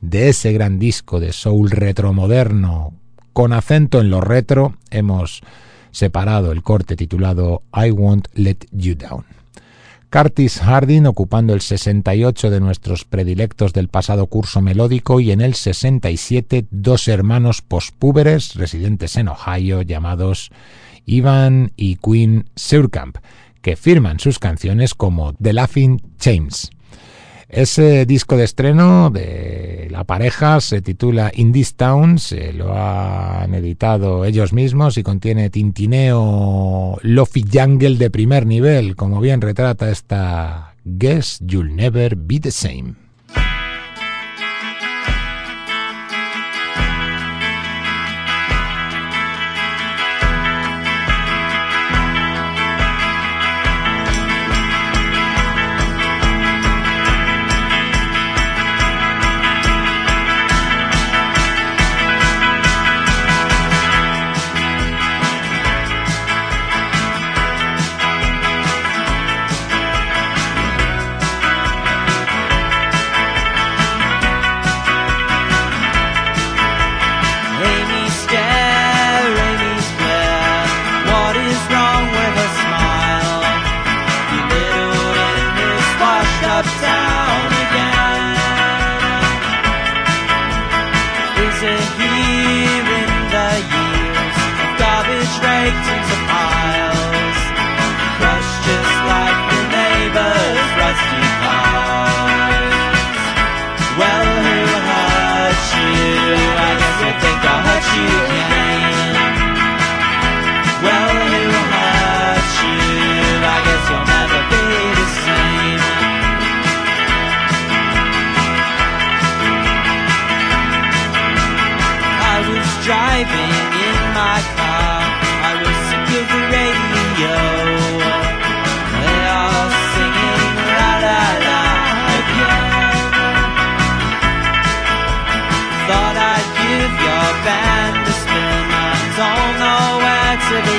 De 0.00 0.28
ese 0.28 0.52
gran 0.52 0.80
disco 0.80 1.20
de 1.20 1.32
soul 1.32 1.70
retromoderno 1.70 2.94
con 3.32 3.52
acento 3.52 4.00
en 4.00 4.10
lo 4.10 4.20
retro 4.20 4.74
hemos 4.90 5.40
separado 5.92 6.50
el 6.50 6.64
corte 6.64 6.96
titulado 6.96 7.62
I 7.72 7.92
Won't 7.92 8.26
Let 8.34 8.66
You 8.72 8.96
Down. 8.96 9.37
Curtis 10.10 10.62
Hardin 10.62 11.06
ocupando 11.06 11.52
el 11.52 11.60
68 11.60 12.48
de 12.48 12.60
nuestros 12.60 13.04
predilectos 13.04 13.74
del 13.74 13.88
pasado 13.88 14.26
curso 14.26 14.62
melódico 14.62 15.20
y 15.20 15.32
en 15.32 15.42
el 15.42 15.54
67 15.54 16.66
dos 16.70 17.08
hermanos 17.08 17.60
pospúberes 17.60 18.54
residentes 18.54 19.16
en 19.16 19.28
Ohio 19.28 19.82
llamados 19.82 20.50
Ivan 21.04 21.72
y 21.76 21.96
Quinn 21.96 22.48
Surkamp, 22.56 23.18
que 23.60 23.76
firman 23.76 24.18
sus 24.18 24.38
canciones 24.38 24.94
como 24.94 25.34
The 25.34 25.52
Laughing 25.52 26.00
James. 26.18 26.70
Ese 27.48 28.04
disco 28.04 28.36
de 28.36 28.44
estreno 28.44 29.08
de 29.08 29.88
la 29.90 30.04
pareja 30.04 30.60
se 30.60 30.82
titula 30.82 31.32
In 31.34 31.52
This 31.52 31.76
Town, 31.76 32.18
se 32.18 32.52
lo 32.52 32.76
han 32.76 33.54
editado 33.54 34.26
ellos 34.26 34.52
mismos 34.52 34.98
y 34.98 35.02
contiene 35.02 35.48
tintineo 35.48 36.98
lofi 37.00 37.42
jungle 37.50 37.96
de 37.96 38.10
primer 38.10 38.44
nivel, 38.44 38.96
como 38.96 39.18
bien 39.22 39.40
retrata 39.40 39.90
esta 39.90 40.74
Guess 40.84 41.38
You'll 41.40 41.74
Never 41.74 42.16
Be 42.16 42.38
the 42.38 42.50
Same. 42.50 43.07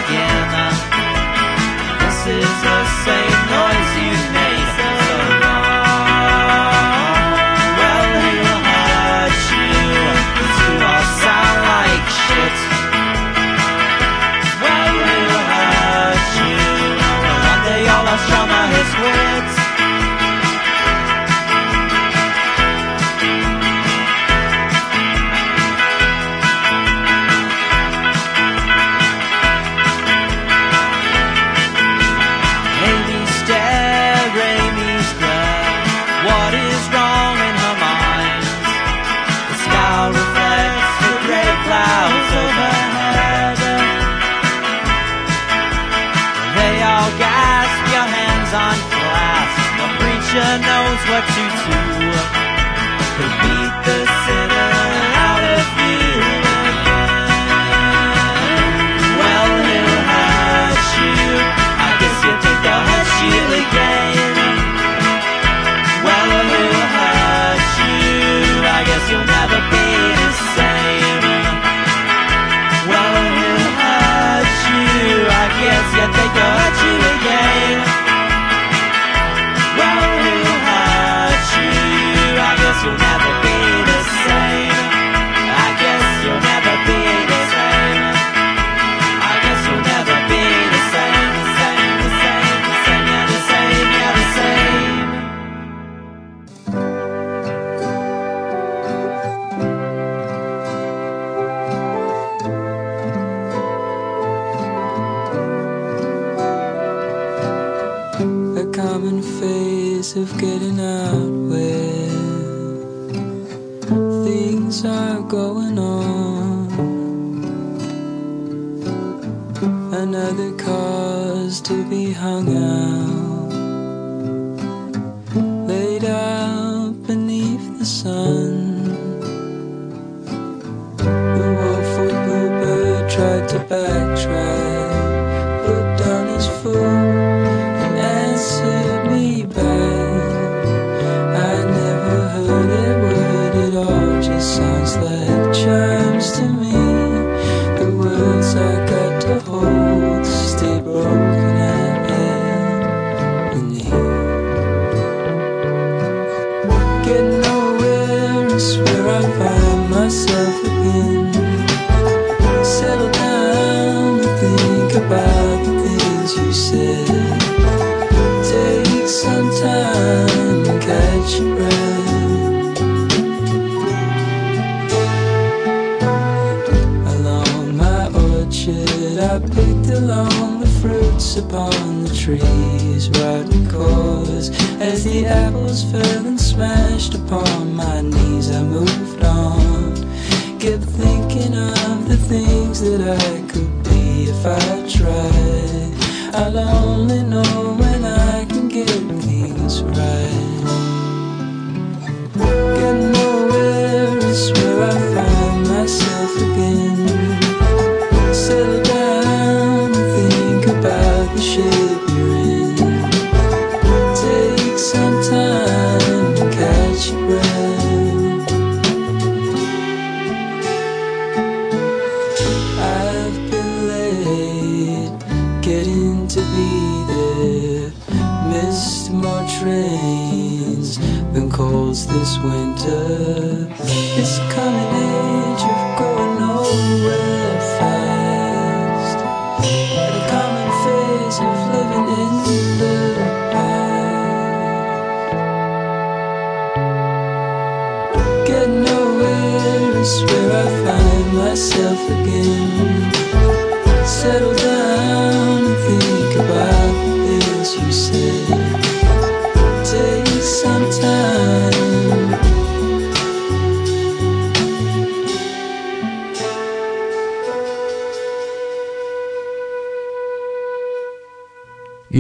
together. 0.02 0.68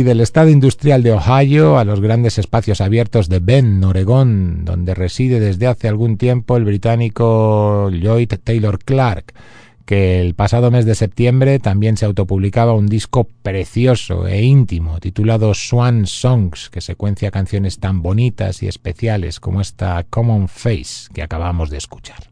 Del 0.09 0.21
estado 0.21 0.49
industrial 0.49 1.03
de 1.03 1.11
Ohio 1.11 1.77
a 1.77 1.83
los 1.83 2.01
grandes 2.01 2.39
espacios 2.39 2.81
abiertos 2.81 3.29
de 3.29 3.37
Bend, 3.37 3.85
Oregón, 3.85 4.65
donde 4.65 4.95
reside 4.95 5.39
desde 5.39 5.67
hace 5.67 5.87
algún 5.87 6.17
tiempo 6.17 6.57
el 6.57 6.65
británico 6.65 7.91
Lloyd 7.91 8.33
Taylor 8.43 8.79
Clark, 8.79 9.35
que 9.85 10.19
el 10.19 10.33
pasado 10.33 10.71
mes 10.71 10.85
de 10.85 10.95
septiembre 10.95 11.59
también 11.59 11.95
se 11.95 12.05
autopublicaba 12.05 12.73
un 12.73 12.87
disco 12.87 13.27
precioso 13.43 14.25
e 14.25 14.41
íntimo 14.41 14.99
titulado 14.99 15.53
Swan 15.53 16.07
Songs, 16.07 16.71
que 16.71 16.81
secuencia 16.81 17.29
canciones 17.29 17.77
tan 17.77 18.01
bonitas 18.01 18.63
y 18.63 18.67
especiales 18.67 19.39
como 19.39 19.61
esta 19.61 20.03
Common 20.09 20.47
Face 20.47 21.07
que 21.13 21.21
acabamos 21.21 21.69
de 21.69 21.77
escuchar. 21.77 22.31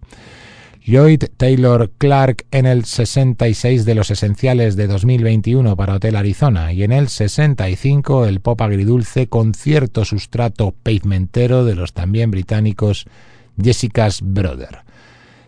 Lloyd 0.88 1.26
Taylor 1.36 1.92
Clark 1.98 2.46
en 2.52 2.66
el 2.66 2.86
66 2.86 3.84
de 3.84 3.94
los 3.94 4.10
esenciales 4.10 4.78
de 4.78 4.88
2021 4.88 5.76
para 5.76 5.96
Hotel 5.96 6.16
Arizona 6.16 6.72
y 6.72 6.84
en 6.84 6.94
el 6.94 7.10
65 7.10 8.26
el 8.26 8.40
pop 8.40 8.62
agridulce 8.62 9.28
con 9.28 9.54
cierto 9.54 10.06
sustrato 10.06 10.72
pavementero 10.72 11.66
de 11.66 11.76
los 11.76 11.92
también 11.92 12.32
británicos 12.32 13.06
Jessica's 13.62 14.22
Brother. 14.24 14.84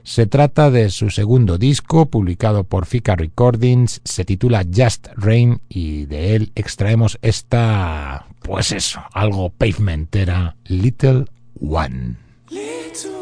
Se 0.03 0.25
trata 0.25 0.71
de 0.71 0.89
su 0.89 1.09
segundo 1.09 1.57
disco, 1.57 2.07
publicado 2.07 2.65
por 2.65 2.85
Fika 2.85 3.15
Recordings, 3.15 4.01
se 4.03 4.25
titula 4.25 4.65
Just 4.65 5.07
Rain 5.15 5.61
y 5.69 6.03
de 6.03 6.35
él 6.35 6.51
extraemos 6.55 7.17
esta, 7.21 8.25
pues 8.41 8.73
eso, 8.73 8.99
algo 9.13 9.51
pavementera, 9.51 10.57
Little 10.65 11.27
One. 11.61 12.17
First 12.49 13.18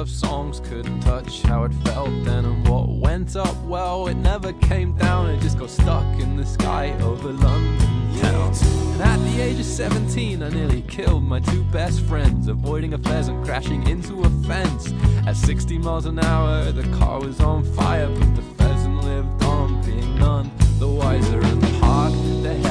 love 0.00 0.08
songs 0.08 0.60
couldn't 0.60 0.98
touch 1.00 1.42
how 1.42 1.64
it 1.64 1.74
felt 1.84 2.08
then. 2.24 2.46
And 2.46 2.66
what 2.66 2.88
went 2.88 3.36
up, 3.36 3.54
well, 3.64 4.08
it 4.08 4.16
never 4.16 4.54
came 4.54 4.96
down, 4.96 5.28
it 5.28 5.42
just 5.42 5.58
got 5.58 5.68
stuck 5.68 6.18
in 6.18 6.38
the 6.38 6.46
sky 6.46 6.96
over 7.02 7.30
London 7.30 8.18
town. 8.18 8.50
And 8.92 9.02
at 9.02 9.18
the 9.18 9.42
age 9.42 9.60
of 9.60 9.66
17, 9.66 10.42
I 10.42 10.48
nearly 10.48 10.80
killed 10.88 11.24
my 11.24 11.40
two 11.40 11.62
best 11.64 12.00
friends, 12.06 12.48
avoiding 12.48 12.94
a 12.94 12.98
pheasant 12.98 13.44
crashing 13.44 13.86
into 13.88 14.22
a 14.22 14.30
fence. 14.48 14.90
At 15.26 15.36
60 15.36 15.76
miles 15.76 16.06
an 16.06 16.18
hour, 16.18 16.72
the 16.72 16.88
car 16.96 17.20
was 17.20 17.38
on 17.42 17.62
fire, 17.62 18.08
but 18.08 18.36
the 18.36 18.42
pheasant 18.56 19.04
lived 19.04 19.44
on, 19.44 19.82
being 19.84 20.18
none 20.18 20.50
the 20.78 20.88
wiser. 20.88 21.40
And 21.42 21.60
the 21.60 21.68
herald 21.68 22.16
angel 22.46 22.69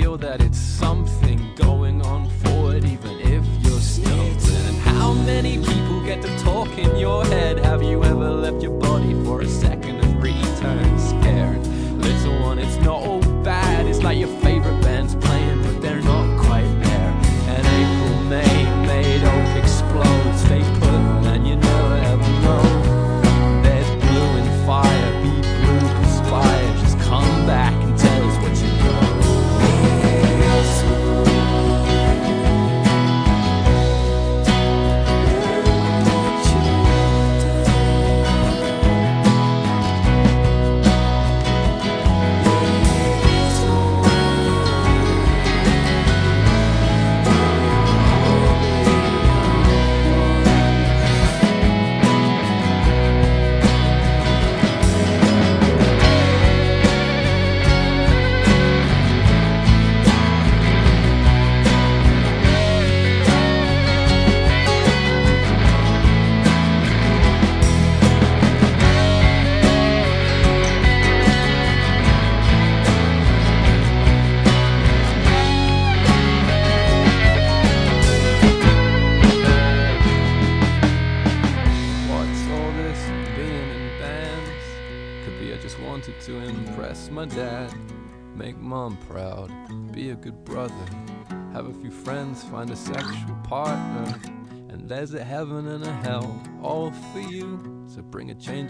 feel 0.00 0.16
that 0.16 0.40
it's 0.40 0.51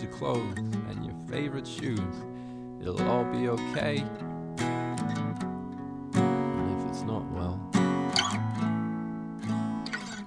your 0.02 0.10
clothes 0.12 0.58
and 0.58 1.04
your 1.04 1.14
favorite 1.28 1.66
shoes. 1.66 2.00
It'll 2.80 3.00
all 3.08 3.24
be 3.24 3.48
okay. 3.48 4.04
And 6.14 6.80
if 6.80 6.90
it's 6.90 7.02
not, 7.02 7.22
well, 7.30 7.60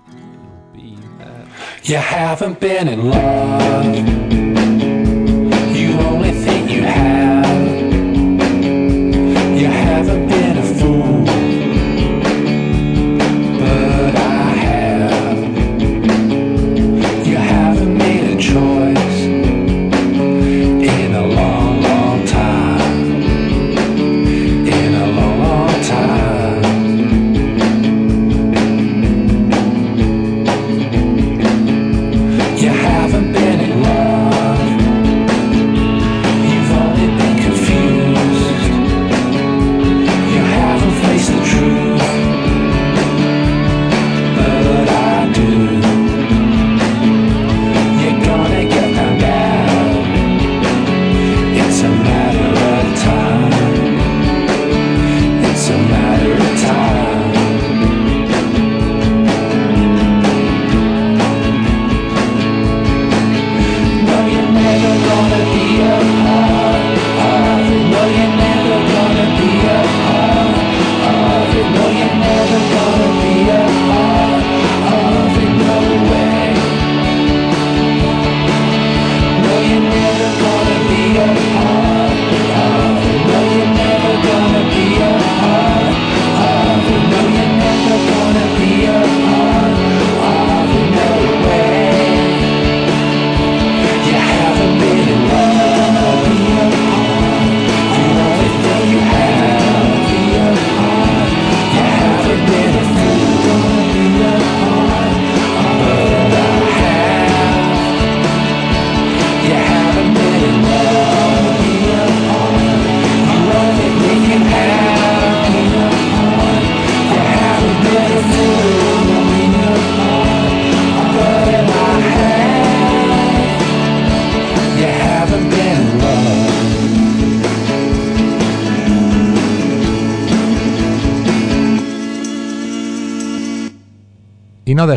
it'll 0.07 0.69
be 0.73 0.97
that. 1.19 1.47
You 1.83 1.97
haven't 1.97 2.59
been 2.59 2.87
in 2.87 3.09
love. 3.09 4.34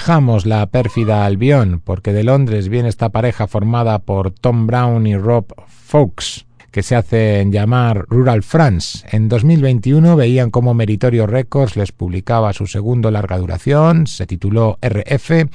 dejamos 0.08 0.46
la 0.46 0.64
pérfida 0.70 1.26
Albion, 1.26 1.82
porque 1.84 2.14
de 2.14 2.24
Londres 2.24 2.70
viene 2.70 2.88
esta 2.88 3.10
pareja 3.10 3.46
formada 3.46 3.98
por 3.98 4.30
Tom 4.30 4.66
Brown 4.66 5.06
y 5.06 5.18
Rob 5.18 5.52
Fawkes 5.66 6.47
que 6.78 6.84
se 6.84 6.94
hacen 6.94 7.50
llamar 7.50 8.06
Rural 8.08 8.44
France. 8.44 9.04
En 9.10 9.28
2021 9.28 10.14
veían 10.14 10.52
cómo 10.52 10.74
Meritorio 10.74 11.26
Records 11.26 11.74
les 11.74 11.90
publicaba 11.90 12.52
su 12.52 12.68
segundo 12.68 13.10
larga 13.10 13.36
duración, 13.36 14.06
se 14.06 14.28
tituló 14.28 14.78
RF, 14.80 15.48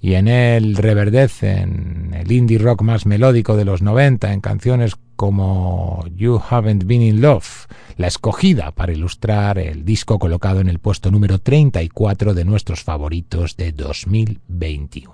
y 0.00 0.14
en 0.14 0.26
él 0.26 0.74
reverdecen 0.74 2.10
el 2.12 2.32
indie 2.32 2.58
rock 2.58 2.82
más 2.82 3.06
melódico 3.06 3.56
de 3.56 3.64
los 3.64 3.82
90 3.82 4.32
en 4.32 4.40
canciones 4.40 4.96
como 5.14 6.04
You 6.12 6.40
Haven't 6.50 6.86
Been 6.86 7.02
in 7.02 7.20
Love, 7.20 7.68
la 7.96 8.08
escogida 8.08 8.72
para 8.72 8.92
ilustrar 8.92 9.60
el 9.60 9.84
disco 9.84 10.18
colocado 10.18 10.58
en 10.58 10.68
el 10.68 10.80
puesto 10.80 11.12
número 11.12 11.38
34 11.38 12.34
de 12.34 12.44
nuestros 12.44 12.82
favoritos 12.82 13.56
de 13.56 13.70
2021. 13.70 15.12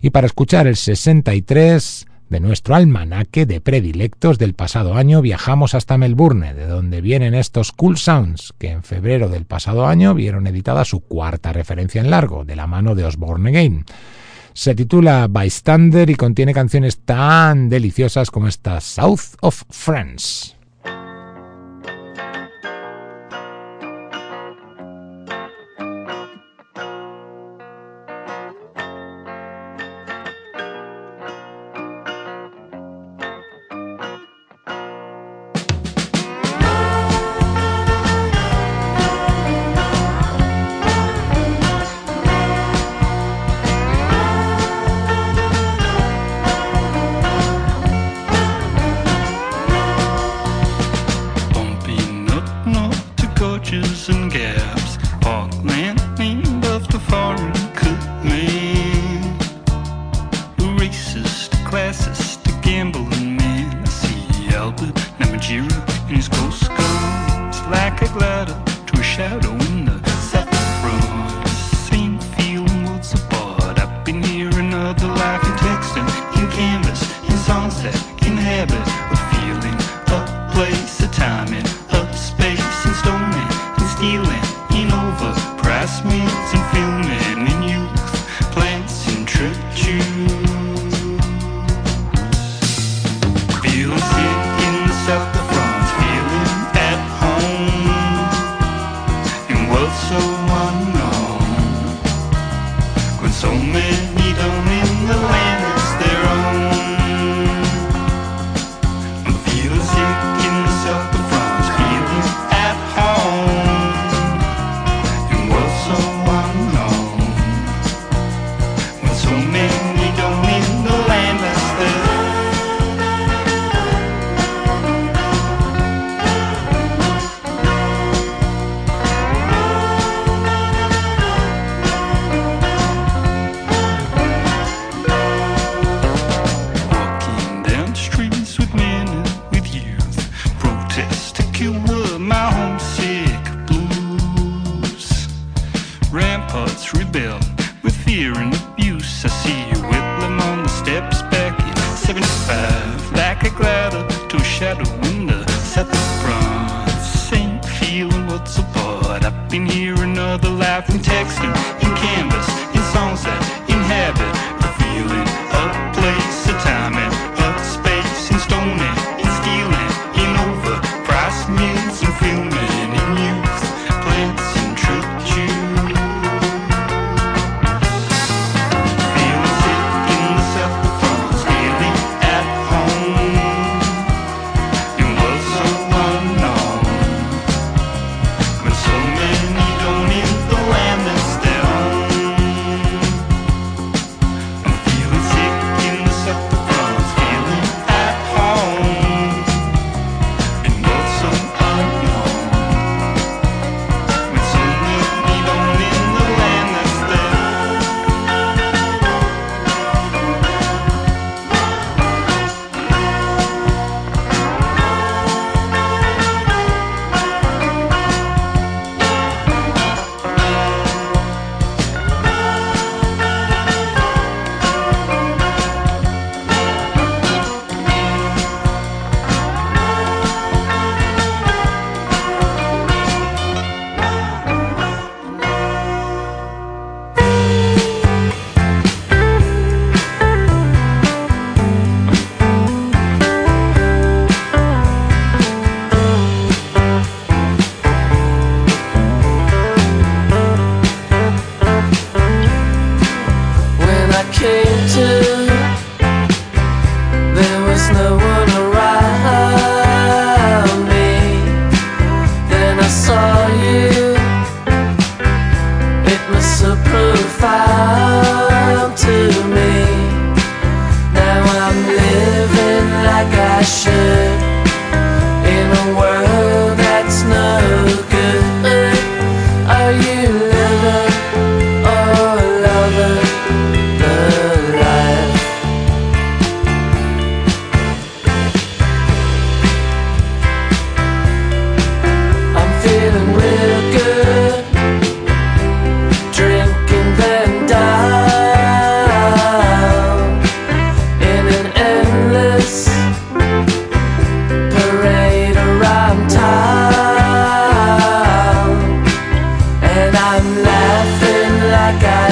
Y 0.00 0.10
para 0.10 0.28
escuchar 0.28 0.68
el 0.68 0.76
63, 0.76 2.06
de 2.30 2.40
nuestro 2.40 2.76
almanaque 2.76 3.44
de 3.44 3.60
predilectos 3.60 4.38
del 4.38 4.54
pasado 4.54 4.94
año 4.94 5.20
viajamos 5.20 5.74
hasta 5.74 5.98
Melbourne, 5.98 6.54
de 6.54 6.66
donde 6.66 7.00
vienen 7.00 7.34
estos 7.34 7.72
Cool 7.72 7.98
Sounds, 7.98 8.54
que 8.56 8.70
en 8.70 8.84
febrero 8.84 9.28
del 9.28 9.44
pasado 9.44 9.86
año 9.86 10.14
vieron 10.14 10.46
editada 10.46 10.84
su 10.84 11.00
cuarta 11.00 11.52
referencia 11.52 12.00
en 12.00 12.08
largo, 12.08 12.44
de 12.44 12.54
la 12.54 12.68
mano 12.68 12.94
de 12.94 13.04
Osborne 13.04 13.50
Again. 13.50 13.84
Se 14.52 14.76
titula 14.76 15.26
Bystander 15.28 16.08
y 16.08 16.14
contiene 16.14 16.54
canciones 16.54 17.00
tan 17.00 17.68
deliciosas 17.68 18.30
como 18.30 18.46
esta 18.46 18.80
South 18.80 19.36
of 19.40 19.64
France. 19.68 20.59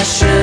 是 0.09 0.38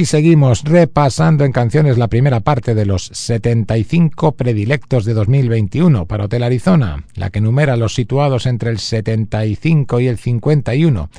aquí 0.00 0.06
seguimos 0.06 0.64
repasando 0.64 1.44
en 1.44 1.52
canciones 1.52 1.98
la 1.98 2.08
primera 2.08 2.40
parte 2.40 2.74
de 2.74 2.86
los 2.86 3.10
75 3.12 4.32
predilectos 4.32 5.04
de 5.04 5.12
2021 5.12 6.06
para 6.06 6.24
Hotel 6.24 6.42
Arizona, 6.42 7.04
la 7.16 7.28
que 7.28 7.42
numera 7.42 7.76
los 7.76 7.92
situados 7.92 8.46
entre 8.46 8.70
el 8.70 8.78
75 8.78 10.00
y 10.00 10.06
el 10.06 10.16
51. 10.16 11.10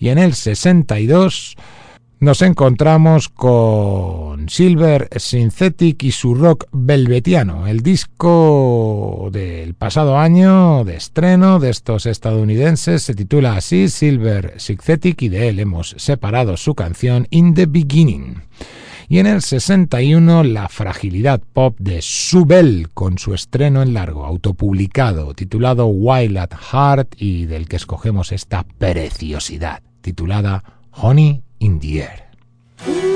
Y 0.00 0.08
en 0.08 0.18
el 0.18 0.34
62 0.34 1.54
nos 2.18 2.42
encontramos 2.42 3.28
con 3.28 4.48
Silver 4.48 5.08
Synthetic 5.16 6.02
y 6.02 6.10
su 6.10 6.34
rock 6.34 6.66
velvetiano, 6.84 7.66
el 7.66 7.80
disco 7.80 9.30
del 9.32 9.74
pasado 9.74 10.18
año 10.18 10.84
de 10.84 10.96
estreno 10.96 11.58
de 11.58 11.70
estos 11.70 12.04
estadounidenses 12.04 13.02
se 13.02 13.14
titula 13.14 13.56
así 13.56 13.88
Silver 13.88 14.54
Synthetic 14.58 15.22
y 15.22 15.28
de 15.30 15.48
él 15.48 15.60
hemos 15.60 15.94
separado 15.96 16.56
su 16.58 16.74
canción 16.74 17.26
In 17.30 17.54
the 17.54 17.66
Beginning. 17.66 18.42
Y 19.08 19.18
en 19.18 19.26
el 19.26 19.40
61 19.40 20.44
la 20.44 20.68
fragilidad 20.68 21.40
pop 21.52 21.76
de 21.78 22.00
Subel 22.02 22.88
con 22.92 23.18
su 23.18 23.32
estreno 23.32 23.82
en 23.82 23.94
largo, 23.94 24.26
autopublicado, 24.26 25.32
titulado 25.34 25.86
Wild 25.86 26.36
at 26.36 26.52
Heart 26.52 27.14
y 27.18 27.46
del 27.46 27.66
que 27.66 27.76
escogemos 27.76 28.30
esta 28.30 28.64
preciosidad, 28.78 29.82
titulada 30.02 30.64
Honey 30.90 31.42
in 31.58 31.80
the 31.80 32.00
Air. 32.00 33.13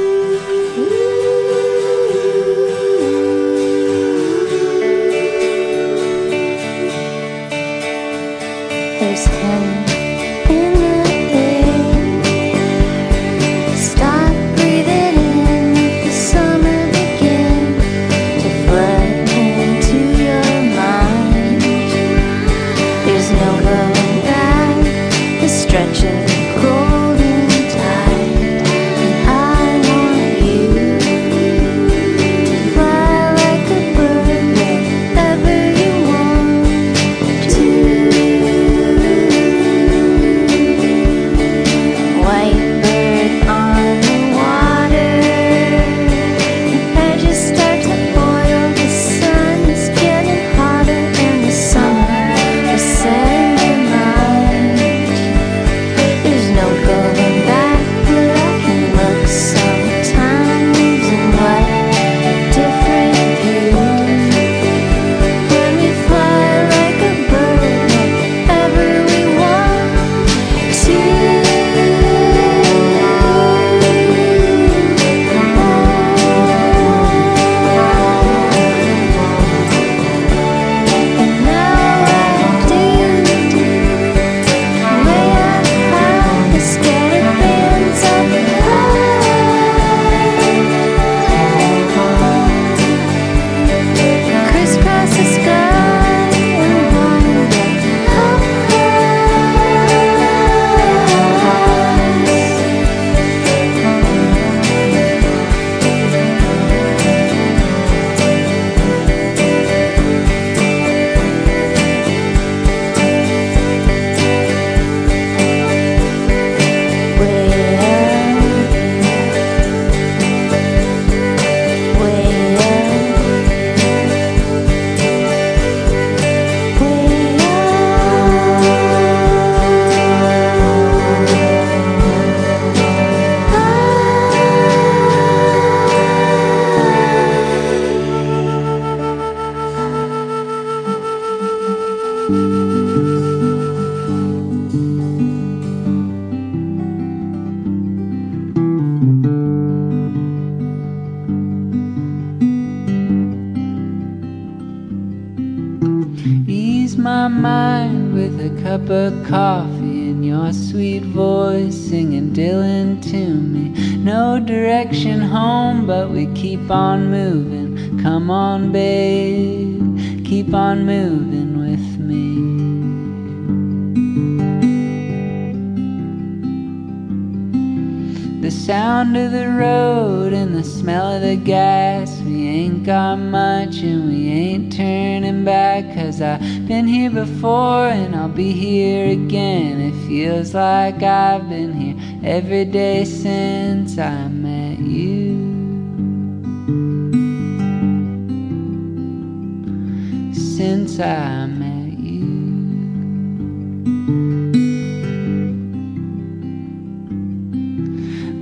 Met 201.49 201.99
you. 201.99 202.19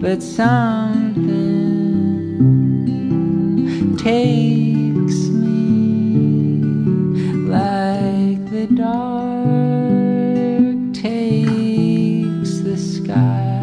but 0.07 0.22
something 0.22 1.26
takes 3.96 5.30
me 5.30 6.61
like 7.48 8.50
the 8.50 8.66
dark 8.74 9.34
takes 10.94 12.61
the 12.61 12.76
sky. 12.76 13.59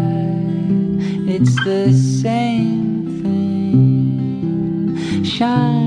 It's 1.26 1.56
the 1.64 1.94
same 1.94 3.24
thing 3.24 4.98
shining, 5.24 5.83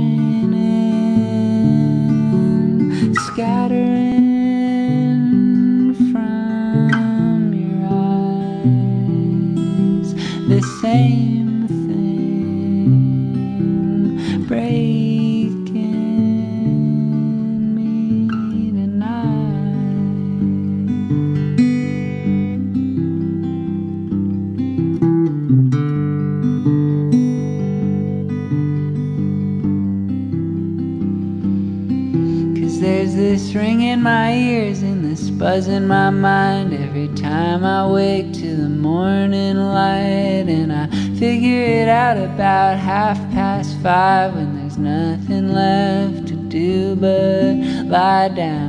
in 35.65 35.89
my 35.89 36.11
mind 36.11 36.75
every 36.75 37.09
time 37.15 37.65
I 37.65 37.87
wake 37.91 38.35
to 38.35 38.57
the 38.57 38.69
morning 38.69 39.57
light. 39.57 40.45
And 40.49 40.71
I 40.71 40.87
figure 41.19 41.63
it 41.63 41.89
out 41.89 42.19
about 42.19 42.79
half 42.79 43.17
past 43.33 43.75
five 43.79 44.35
when 44.35 44.55
there's 44.59 44.77
nothing 44.77 45.55
left 45.55 46.29
to 46.29 46.35
do 46.35 46.95
but 46.97 47.55
lie 47.89 48.29
down 48.29 48.66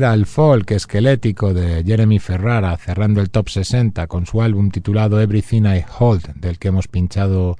El 0.00 0.24
folk 0.24 0.70
esquelético 0.70 1.52
de 1.52 1.84
Jeremy 1.84 2.18
Ferrara 2.18 2.74
cerrando 2.78 3.20
el 3.20 3.28
top 3.28 3.50
60 3.50 4.06
con 4.06 4.24
su 4.24 4.40
álbum 4.40 4.70
titulado 4.70 5.20
Everything 5.20 5.64
I 5.64 5.84
Hold, 5.98 6.36
del 6.36 6.58
que 6.58 6.68
hemos 6.68 6.88
pinchado 6.88 7.58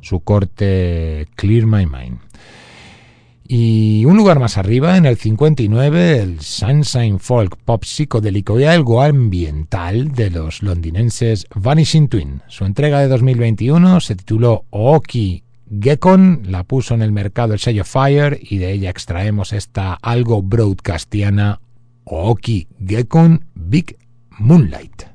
su 0.00 0.20
corte 0.20 1.26
Clear 1.34 1.66
My 1.66 1.84
Mind. 1.84 2.18
Y 3.46 4.04
un 4.04 4.16
lugar 4.16 4.38
más 4.38 4.56
arriba, 4.56 4.96
en 4.96 5.04
el 5.04 5.16
59, 5.16 6.20
el 6.20 6.40
Sunshine 6.40 7.18
Folk 7.18 7.56
Pop 7.64 7.82
psicodélico 7.82 8.60
y 8.60 8.64
algo 8.64 9.02
ambiental 9.02 10.12
de 10.12 10.30
los 10.30 10.62
londinenses 10.62 11.46
Vanishing 11.56 12.06
Twin. 12.06 12.40
Su 12.46 12.66
entrega 12.66 13.00
de 13.00 13.08
2021 13.08 14.00
se 14.00 14.14
tituló 14.14 14.64
Ooki 14.70 15.42
Gekon, 15.80 16.42
la 16.46 16.62
puso 16.62 16.94
en 16.94 17.02
el 17.02 17.10
mercado 17.10 17.52
el 17.52 17.58
sello 17.58 17.84
Fire 17.84 18.38
y 18.40 18.58
de 18.58 18.70
ella 18.72 18.90
extraemos 18.90 19.52
esta 19.52 19.94
algo 19.94 20.40
broadcastiana 20.40 21.60
Ooki 22.06 22.66
Gekon 22.80 23.40
Big 23.54 23.96
Moonlight. 24.38 25.13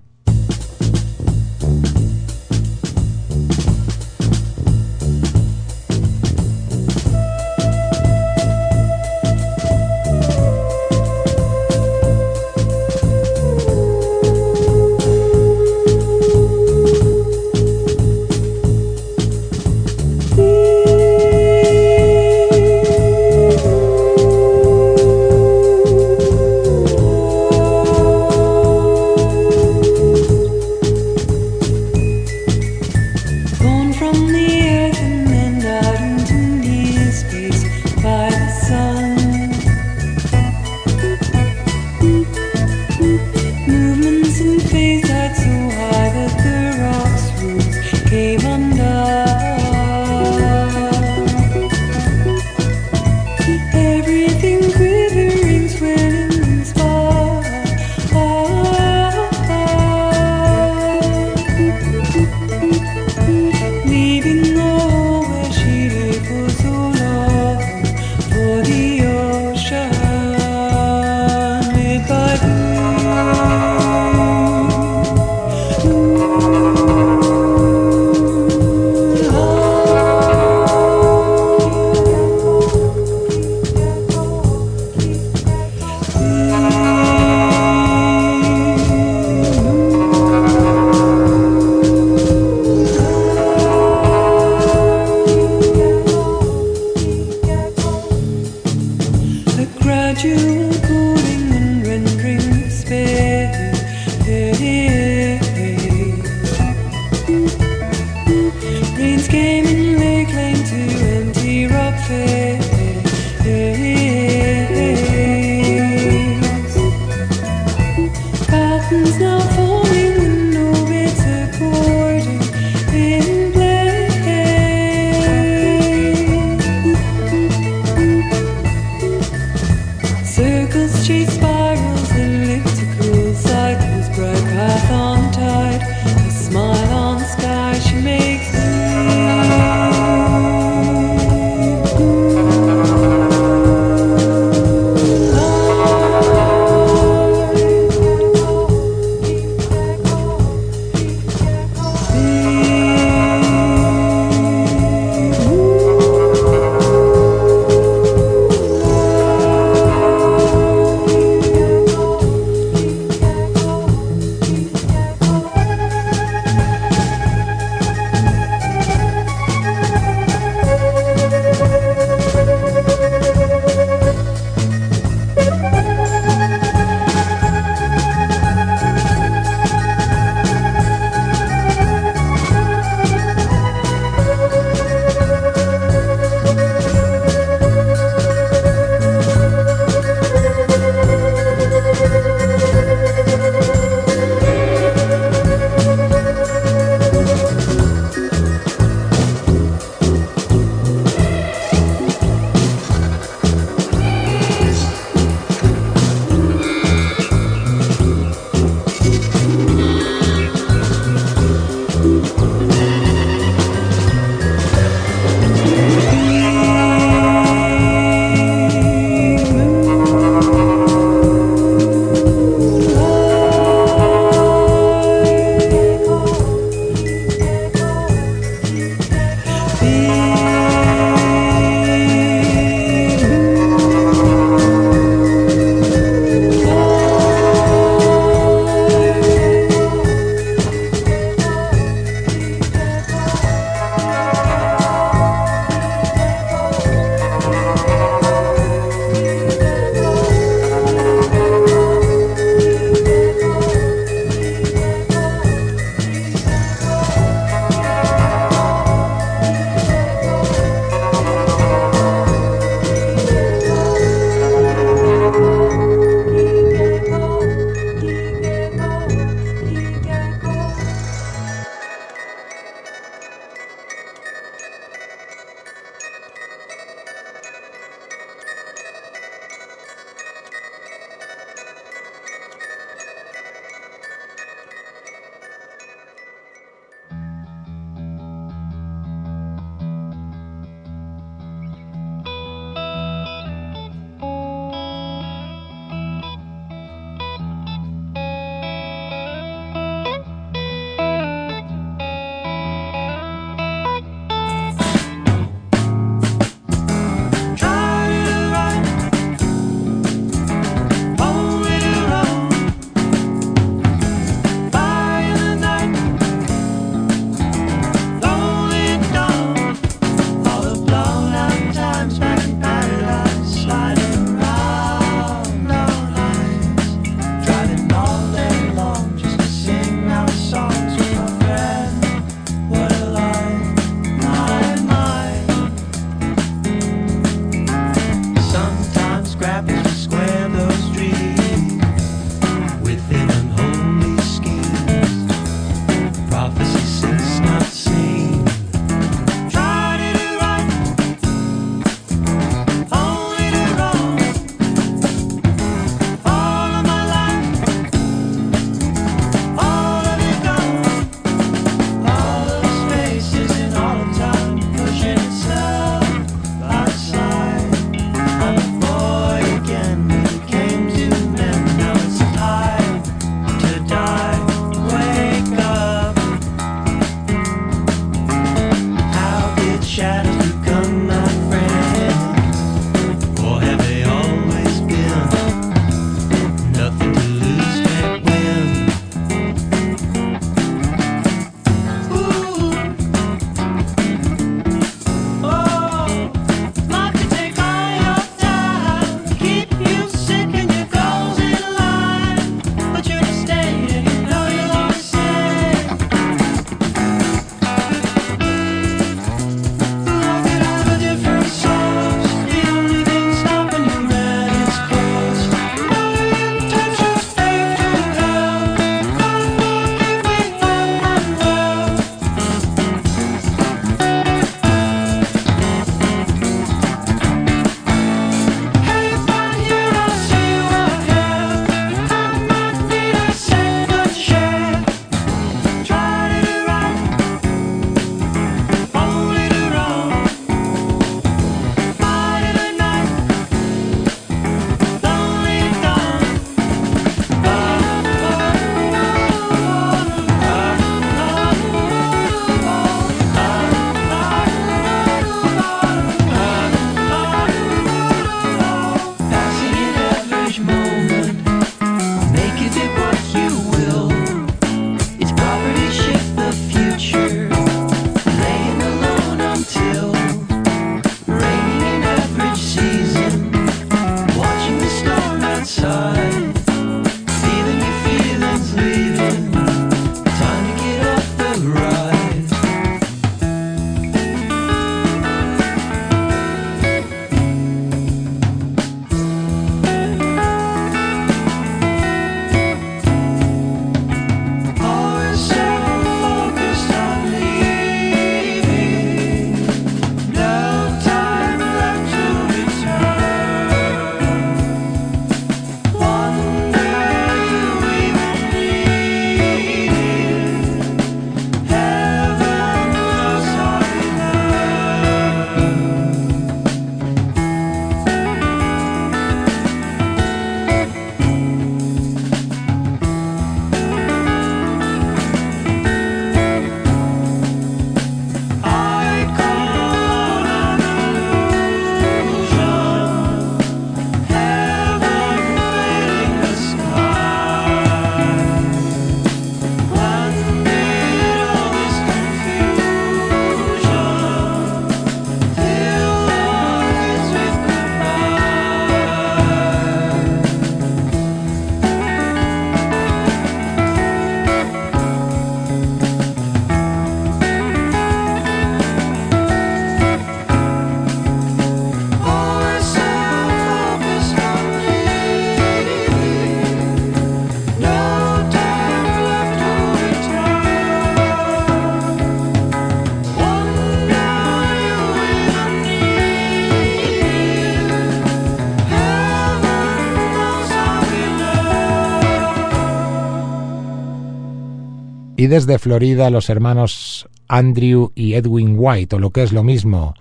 Y 585.39 585.47
desde 585.47 585.79
Florida 585.79 586.29
los 586.29 586.49
hermanos 586.49 587.29
Andrew 587.47 588.11
y 588.13 588.33
Edwin 588.33 588.75
White, 588.77 589.15
o 589.15 589.19
lo 589.19 589.29
que 589.29 589.41
es 589.41 589.53
lo 589.53 589.63
mismo, 589.63 590.13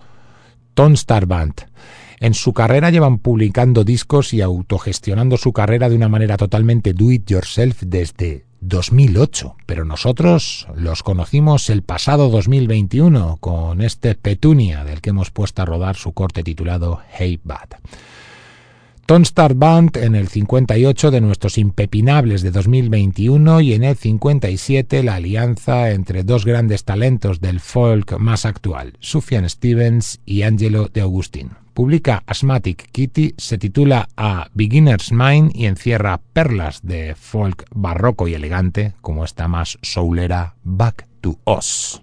Tom 0.75 0.93
Star 0.93 1.27
Band. 1.27 1.55
En 2.21 2.35
su 2.35 2.53
carrera 2.53 2.91
llevan 2.91 3.19
publicando 3.19 3.83
discos 3.83 4.33
y 4.33 4.43
autogestionando 4.43 5.37
su 5.37 5.53
carrera 5.53 5.89
de 5.89 5.97
una 5.97 6.09
manera 6.09 6.37
totalmente 6.37 6.93
do 6.93 7.11
it 7.11 7.29
yourself 7.29 7.83
desde 7.85 8.45
2008, 8.61 9.57
pero 9.67 9.85
nosotros 9.85 10.69
los 10.77 11.03
conocimos 11.03 11.69
el 11.69 11.83
pasado 11.83 12.29
2021 12.29 13.39
con 13.41 13.81
este 13.81 14.15
Petunia 14.15 14.85
del 14.85 15.01
que 15.01 15.11
hemos 15.11 15.33
puesto 15.33 15.63
a 15.63 15.65
rodar 15.65 15.97
su 15.97 16.13
corte 16.13 16.45
titulado 16.45 17.01
Hey 17.11 17.41
Bad. 17.43 17.71
Tonstar 19.09 19.55
Band 19.55 19.97
en 19.97 20.15
el 20.15 20.29
58 20.29 21.11
de 21.11 21.23
nuestros 21.23 21.57
impepinables 21.57 22.43
de 22.43 22.51
2021 22.51 23.63
y 23.63 23.73
en 23.73 23.85
el 23.85 23.97
57 23.97 25.03
la 25.03 25.15
alianza 25.15 25.93
entre 25.93 26.25
dos 26.25 26.45
grandes 26.45 26.85
talentos 26.85 27.41
del 27.41 27.61
folk 27.61 28.19
más 28.19 28.45
actual, 28.45 28.99
Sufjan 29.01 29.49
Stevens 29.49 30.21
y 30.27 30.43
Angelo 30.43 30.91
de 30.93 31.01
Agustín. 31.01 31.53
Publica 31.73 32.23
Asthmatic 32.27 32.91
Kitty, 32.93 33.33
se 33.39 33.57
titula 33.57 34.11
A 34.15 34.51
Beginner's 34.53 35.11
Mind 35.11 35.53
y 35.55 35.65
encierra 35.65 36.21
perlas 36.35 36.81
de 36.83 37.15
folk 37.15 37.65
barroco 37.71 38.29
y 38.29 38.35
elegante 38.35 38.93
como 39.01 39.25
esta 39.25 39.49
más 39.49 39.79
soulera 39.81 40.57
Back 40.65 41.07
to 41.23 41.39
Us. 41.47 42.03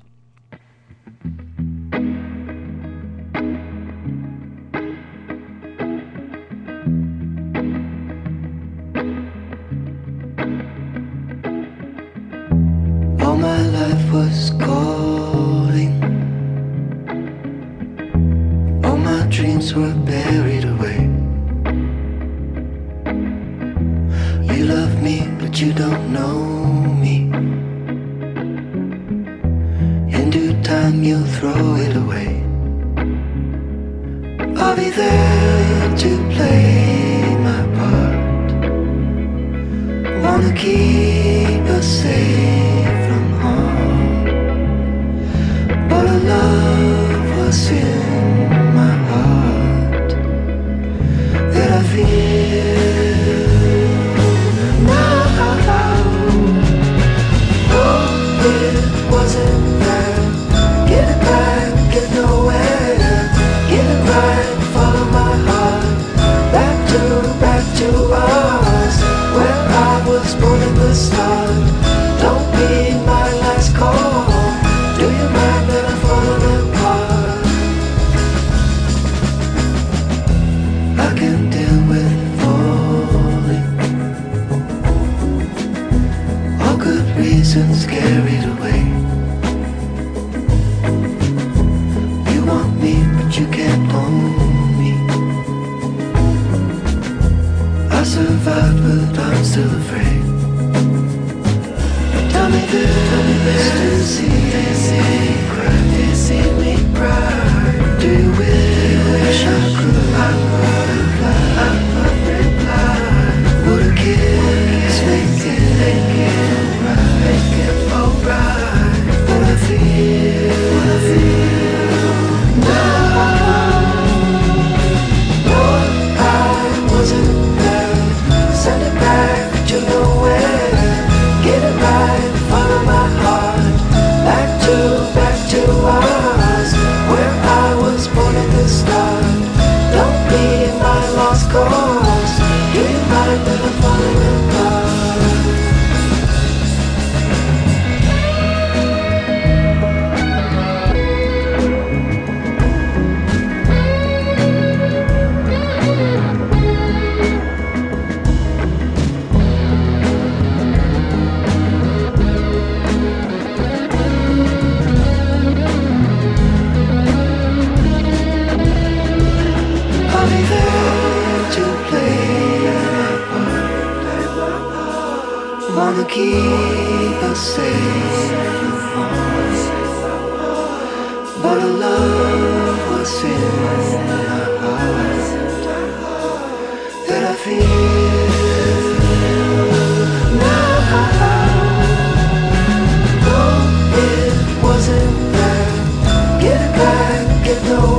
Get 196.46 196.76
back, 196.76 197.44
get 197.44 197.64
nowhere. 197.64 197.95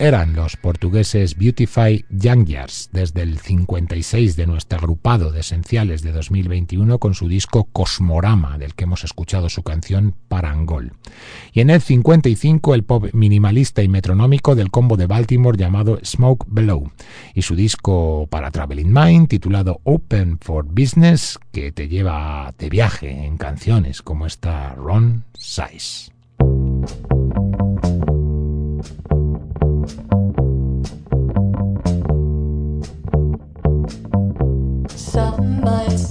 Eran 0.00 0.36
los 0.36 0.56
portugueses 0.56 1.36
Beautify 1.36 2.04
Youngers 2.08 2.90
desde 2.92 3.22
el 3.22 3.40
56 3.40 4.36
de 4.36 4.46
nuestro 4.46 4.78
agrupado 4.78 5.32
de 5.32 5.40
esenciales 5.40 6.02
de 6.02 6.12
2021 6.12 7.00
con 7.00 7.14
su 7.14 7.26
disco 7.26 7.64
Cosmorama, 7.72 8.58
del 8.58 8.74
que 8.74 8.84
hemos 8.84 9.02
escuchado 9.02 9.48
su 9.48 9.64
canción 9.64 10.14
Parangol. 10.28 10.92
Y 11.52 11.60
en 11.60 11.70
el 11.70 11.80
55 11.80 12.76
el 12.76 12.84
pop 12.84 13.06
minimalista 13.12 13.82
y 13.82 13.88
metronómico 13.88 14.54
del 14.54 14.70
combo 14.70 14.96
de 14.96 15.06
Baltimore 15.06 15.58
llamado 15.58 15.98
Smoke 16.04 16.46
Below 16.46 16.92
y 17.34 17.42
su 17.42 17.56
disco 17.56 18.28
para 18.30 18.52
Traveling 18.52 18.92
Mind 18.92 19.28
titulado 19.28 19.80
Open 19.82 20.38
for 20.38 20.64
Business 20.64 21.40
que 21.50 21.72
te 21.72 21.88
lleva 21.88 22.54
de 22.56 22.68
viaje 22.68 23.10
en 23.10 23.36
canciones 23.36 24.02
como 24.02 24.26
esta 24.26 24.76
Ron 24.76 25.24
Size. 25.34 26.12
Somebody. 34.96 36.07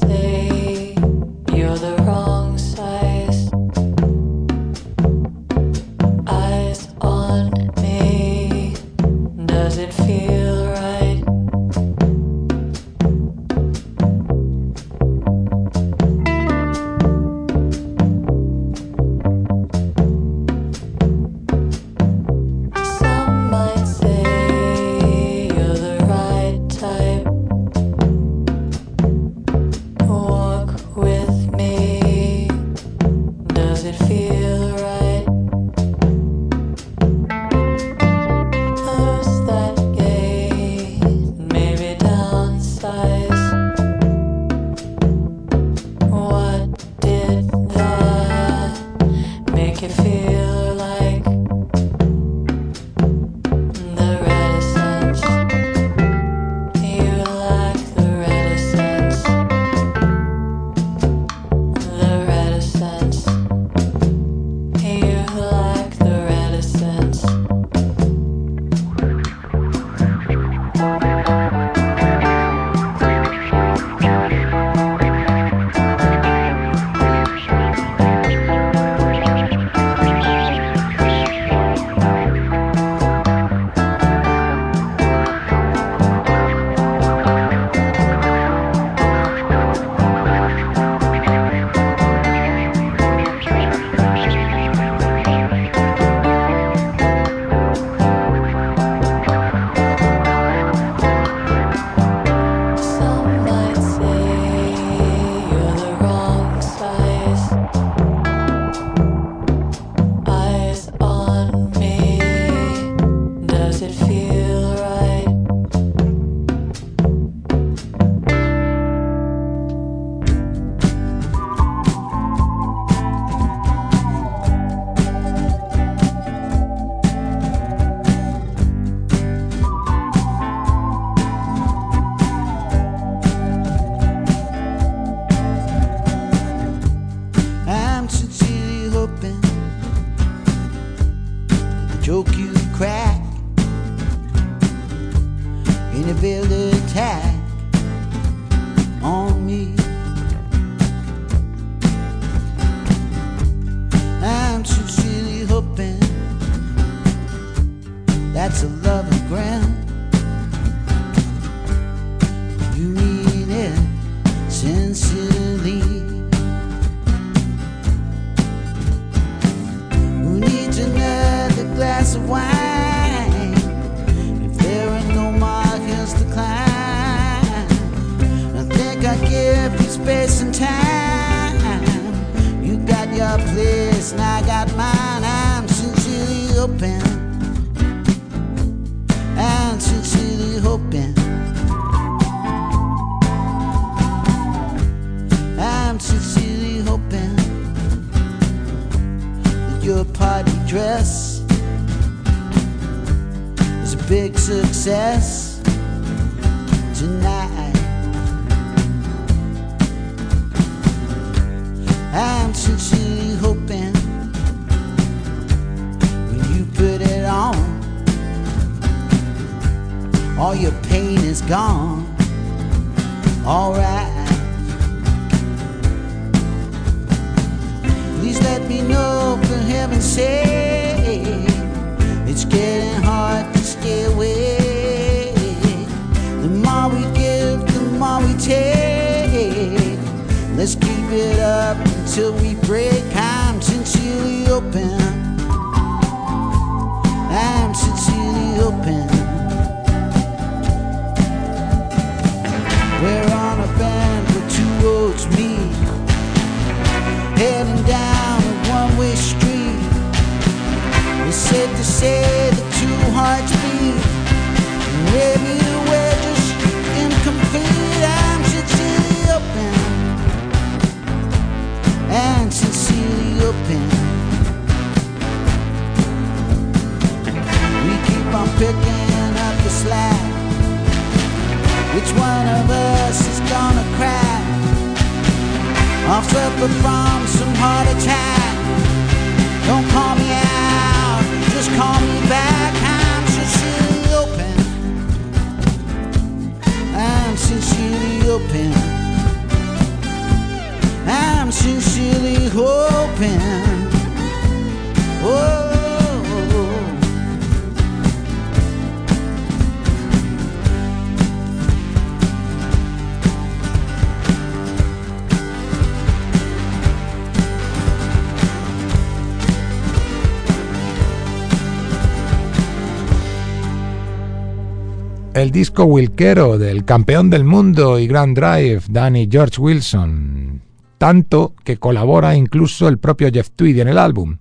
Disco 325.58 325.86
Wilkero 325.86 326.60
del 326.60 326.86
campeón 326.86 327.32
del 327.32 327.44
mundo 327.44 327.98
y 327.98 328.06
Grand 328.06 328.38
Drive, 328.38 328.84
Danny 328.92 329.28
George 329.28 329.60
Wilson, 329.60 330.62
tanto 331.00 331.56
que 331.64 331.78
colabora 331.78 332.36
incluso 332.36 332.88
el 332.88 333.00
propio 333.00 333.32
Jeff 333.34 333.50
Tweedy 333.56 333.82
en 333.82 333.88
el 333.88 333.98
álbum. 333.98 334.38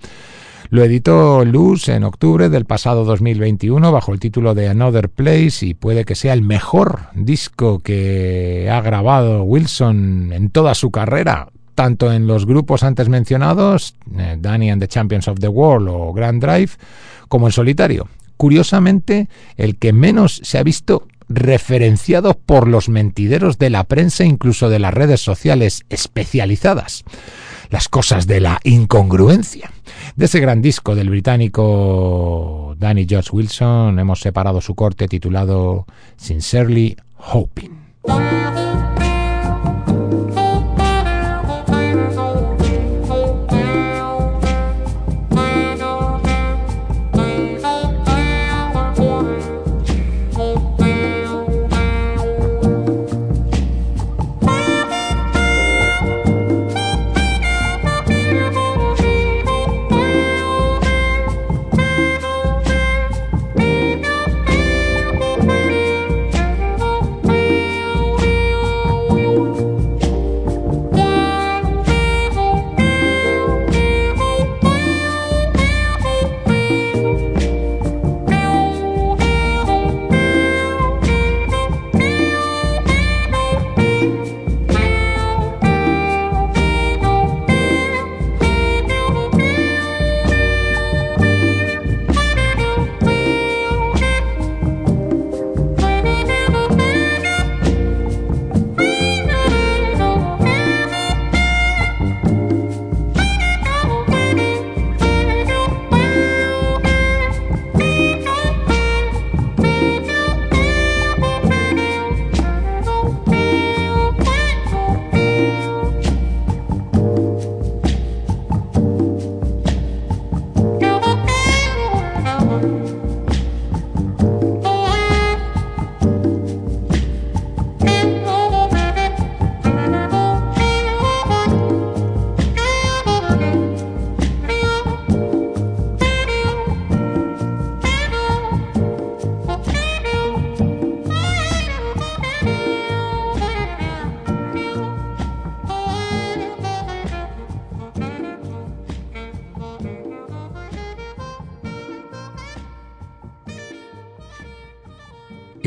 Lo 0.68 0.84
editó 0.84 1.42
Luz 1.46 1.88
en 1.88 2.04
octubre 2.04 2.50
del 2.50 2.66
pasado 2.66 3.06
2021 3.06 3.90
bajo 3.90 4.12
el 4.12 4.20
título 4.20 4.54
de 4.54 4.68
Another 4.68 5.08
Place 5.08 5.64
y 5.64 5.72
puede 5.72 6.04
que 6.04 6.14
sea 6.14 6.34
el 6.34 6.42
mejor 6.42 7.04
disco 7.14 7.78
que 7.78 8.68
ha 8.70 8.82
grabado 8.82 9.42
Wilson 9.42 10.34
en 10.34 10.50
toda 10.50 10.74
su 10.74 10.90
carrera, 10.90 11.48
tanto 11.74 12.12
en 12.12 12.26
los 12.26 12.44
grupos 12.44 12.82
antes 12.82 13.08
mencionados, 13.08 13.94
eh, 14.18 14.36
Danny 14.38 14.68
and 14.68 14.82
the 14.82 14.88
Champions 14.88 15.28
of 15.28 15.38
the 15.38 15.48
World 15.48 15.88
o 15.88 16.12
Grand 16.12 16.44
Drive, 16.44 16.72
como 17.28 17.46
en 17.46 17.52
solitario. 17.52 18.06
Curiosamente, 18.36 19.28
el 19.56 19.76
que 19.76 19.92
menos 19.92 20.40
se 20.44 20.58
ha 20.58 20.62
visto 20.62 21.06
referenciado 21.28 22.34
por 22.34 22.68
los 22.68 22.88
mentideros 22.88 23.58
de 23.58 23.70
la 23.70 23.84
prensa, 23.84 24.24
incluso 24.24 24.68
de 24.68 24.78
las 24.78 24.94
redes 24.94 25.20
sociales 25.20 25.84
especializadas. 25.88 27.04
Las 27.70 27.88
cosas 27.88 28.26
de 28.26 28.40
la 28.40 28.60
incongruencia. 28.62 29.72
De 30.14 30.26
ese 30.26 30.38
gran 30.38 30.62
disco 30.62 30.94
del 30.94 31.10
británico 31.10 32.76
Danny 32.78 33.06
George 33.08 33.30
Wilson 33.32 33.98
hemos 33.98 34.20
separado 34.20 34.60
su 34.60 34.74
corte 34.74 35.08
titulado 35.08 35.86
Sincerely 36.16 36.96
Hoping. 37.16 38.95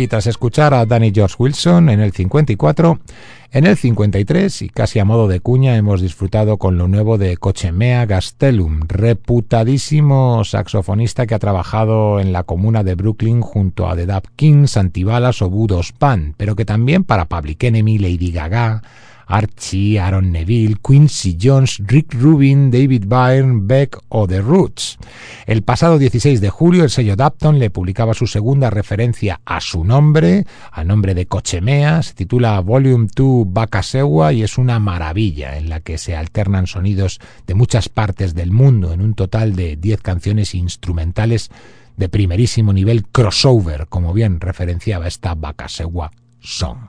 Tras 0.10 0.27
escuchar 0.27 0.73
a 0.73 0.86
Danny 0.86 1.11
George 1.14 1.36
Wilson 1.40 1.90
en 1.90 2.02
el 2.02 2.11
54, 2.11 2.99
en 3.52 3.65
el 3.65 3.77
53, 3.77 4.64
y 4.64 4.69
casi 4.69 4.99
a 4.99 5.06
modo 5.06 5.27
de 5.27 5.40
cuña, 5.40 5.77
hemos 5.77 6.02
disfrutado 6.02 6.57
con 6.57 6.77
lo 6.77 6.88
nuevo 6.88 7.18
de 7.18 7.38
Cochemea 7.38 8.06
Gastelum, 8.06 8.81
reputadísimo 8.88 10.44
saxofonista 10.44 11.26
que 11.26 11.36
ha 11.36 11.40
trabajado 11.40 12.19
en 12.19 12.34
la 12.34 12.44
comuna 12.44 12.84
de 12.84 12.95
Brooklyn 12.95 13.41
junto 13.41 13.88
a 13.88 13.95
The 13.95 14.07
Dap 14.07 14.26
Kings, 14.36 14.76
Antibalas 14.76 15.41
o 15.41 15.49
Budos 15.49 15.94
Pan, 15.94 16.34
pero 16.36 16.56
que 16.56 16.65
también 16.65 17.03
para 17.03 17.26
Public 17.26 17.64
Enemy, 17.64 17.99
Lady 17.99 18.31
Gaga, 18.31 18.81
Archie, 19.30 19.99
Aaron 19.99 20.31
Neville, 20.31 20.77
Quincy 20.84 21.38
Jones, 21.39 21.80
Rick 21.85 22.15
Rubin, 22.15 22.72
David 22.72 23.06
Byrne, 23.06 23.61
Beck 23.61 23.97
o 24.10 24.27
The 24.27 24.41
Roots. 24.41 24.97
El 25.45 25.61
pasado 25.61 25.99
16 25.99 26.41
de 26.41 26.49
julio 26.49 26.84
el 26.84 26.89
sello 26.89 27.15
Dapton 27.15 27.60
le 27.60 27.69
publicaba 27.69 28.15
su 28.15 28.26
segunda 28.26 28.72
referencia 28.72 29.39
a 29.45 29.61
su 29.61 29.84
nombre, 29.84 30.45
al 30.72 30.88
nombre 30.88 31.14
de 31.14 31.27
Cochemea, 31.27 32.01
se 32.01 32.15
titula 32.15 32.60
Volume 32.60 33.07
2 33.15 33.45
Bacasewa 33.47 34.34
y 34.34 34.41
es 34.41 34.57
una 34.57 34.80
maravilla 34.80 35.57
en 35.57 35.69
la 35.69 35.80
que 35.80 35.99
se 35.99 36.15
alternan 36.15 36.65
sonidos 36.65 37.19
de 37.45 37.53
muchas 37.53 37.88
partes 37.88 38.34
del 38.34 38.51
mundo 38.51 38.93
en 38.93 39.01
un 39.01 39.14
total 39.14 39.56
de 39.56 39.76
10 39.76 40.01
canciones 40.01 40.56
instrumentales 40.56 41.51
de 41.97 42.10
primerísimo 42.10 42.73
nivel 42.73 43.06
crossover, 43.06 43.85
como 43.88 44.11
bien 44.11 44.41
referenciaba 44.41 45.07
esta 45.07 45.35
Bacasewa 45.35 46.11
Song 46.39 46.80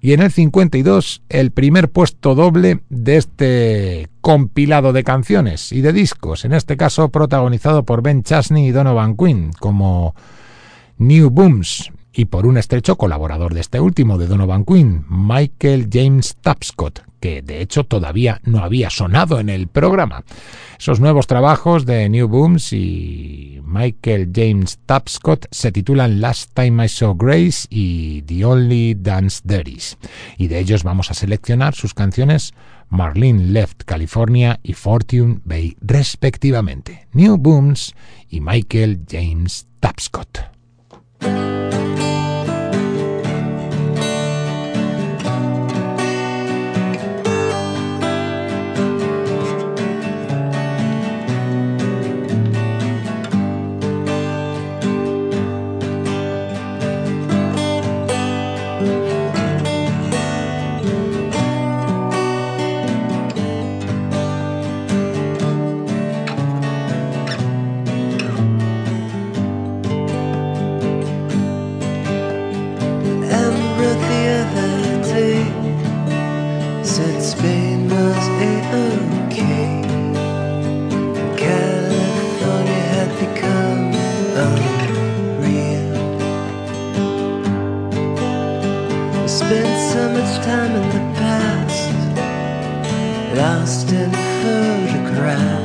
y 0.00 0.12
en 0.12 0.22
el 0.22 0.30
52 0.30 1.22
el 1.28 1.50
primer 1.50 1.90
puesto 1.90 2.34
doble 2.34 2.80
de 2.88 3.16
este 3.16 4.08
compilado 4.20 4.92
de 4.92 5.04
canciones 5.04 5.72
y 5.72 5.80
de 5.80 5.92
discos, 5.92 6.44
en 6.44 6.52
este 6.52 6.76
caso 6.76 7.08
protagonizado 7.08 7.84
por 7.84 8.02
Ben 8.02 8.22
Chasney 8.22 8.68
y 8.68 8.70
Donovan 8.70 9.16
Quinn 9.16 9.50
como 9.58 10.14
New 10.98 11.30
Booms 11.30 11.90
y 12.12 12.26
por 12.26 12.46
un 12.46 12.58
estrecho 12.58 12.96
colaborador 12.96 13.54
de 13.54 13.60
este 13.60 13.80
último, 13.80 14.18
de 14.18 14.26
Donovan 14.26 14.64
Quinn, 14.64 15.04
Michael 15.08 15.88
James 15.92 16.36
Tapscott, 16.40 17.07
que 17.20 17.42
de 17.42 17.60
hecho 17.60 17.84
todavía 17.84 18.40
no 18.44 18.60
había 18.60 18.90
sonado 18.90 19.40
en 19.40 19.48
el 19.48 19.68
programa. 19.68 20.24
Esos 20.78 21.00
nuevos 21.00 21.26
trabajos 21.26 21.86
de 21.86 22.08
New 22.08 22.28
Booms 22.28 22.72
y 22.72 23.60
Michael 23.64 24.30
James 24.34 24.78
Tapscott 24.86 25.46
se 25.50 25.72
titulan 25.72 26.20
Last 26.20 26.52
Time 26.54 26.84
I 26.84 26.88
Saw 26.88 27.14
Grace 27.14 27.66
y 27.68 28.22
The 28.22 28.44
Only 28.44 28.94
Dance 28.94 29.40
There 29.46 29.68
y 30.36 30.48
de 30.48 30.58
ellos 30.58 30.82
vamos 30.82 31.10
a 31.10 31.14
seleccionar 31.14 31.74
sus 31.74 31.94
canciones 31.94 32.54
Marlene 32.88 33.44
Left 33.52 33.82
California 33.84 34.60
y 34.62 34.72
Fortune 34.72 35.40
Bay 35.44 35.76
respectivamente. 35.80 37.08
New 37.12 37.36
Booms 37.36 37.94
y 38.30 38.40
Michael 38.40 39.02
James 39.08 39.66
Tapscott. 39.80 40.38
Lost 93.38 93.92
in 93.92 94.10
photographs. 94.42 95.57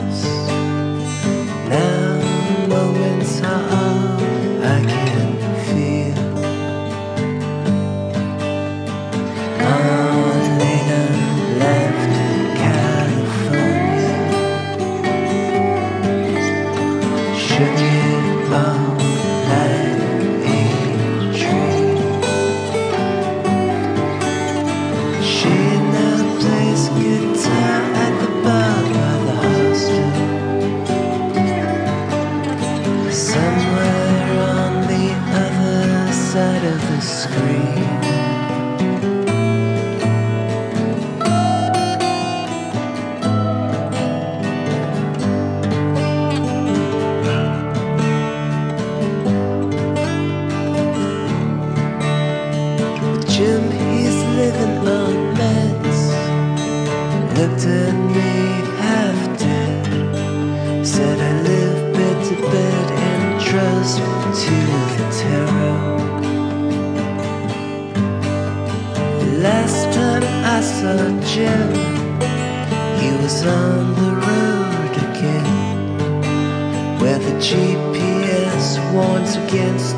GPS 77.43 78.79
warns 78.93 79.35
against 79.35 79.92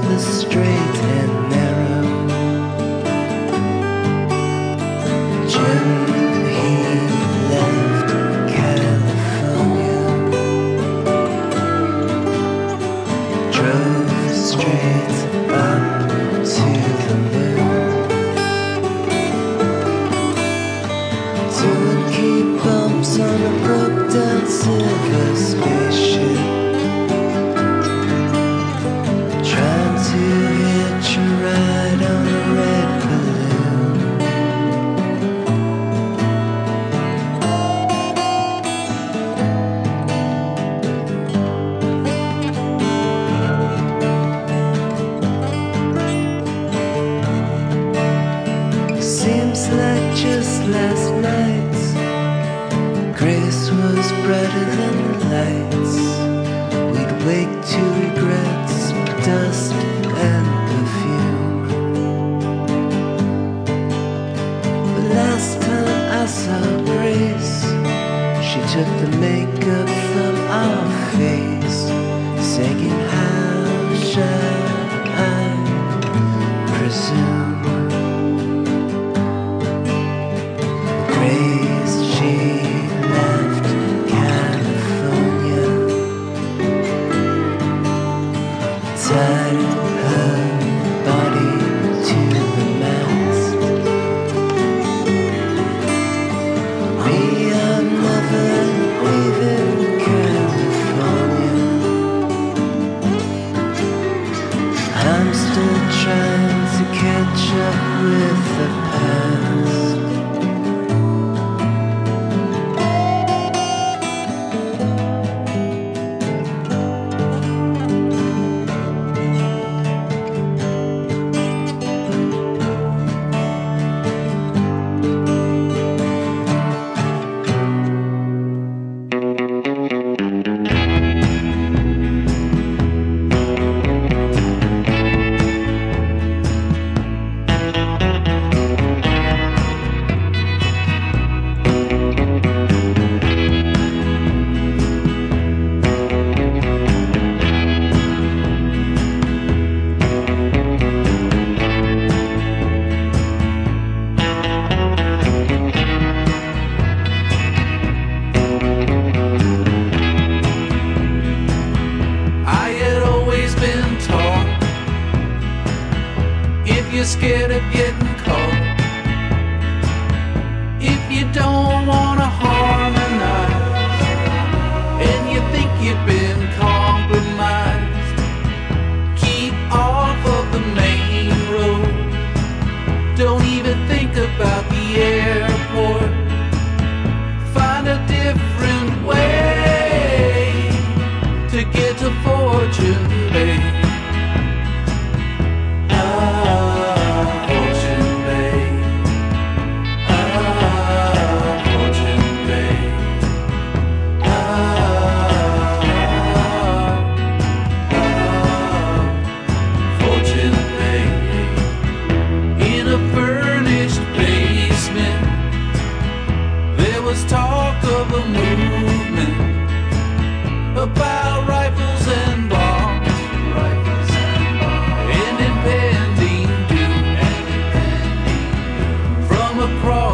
across. 229.66 230.05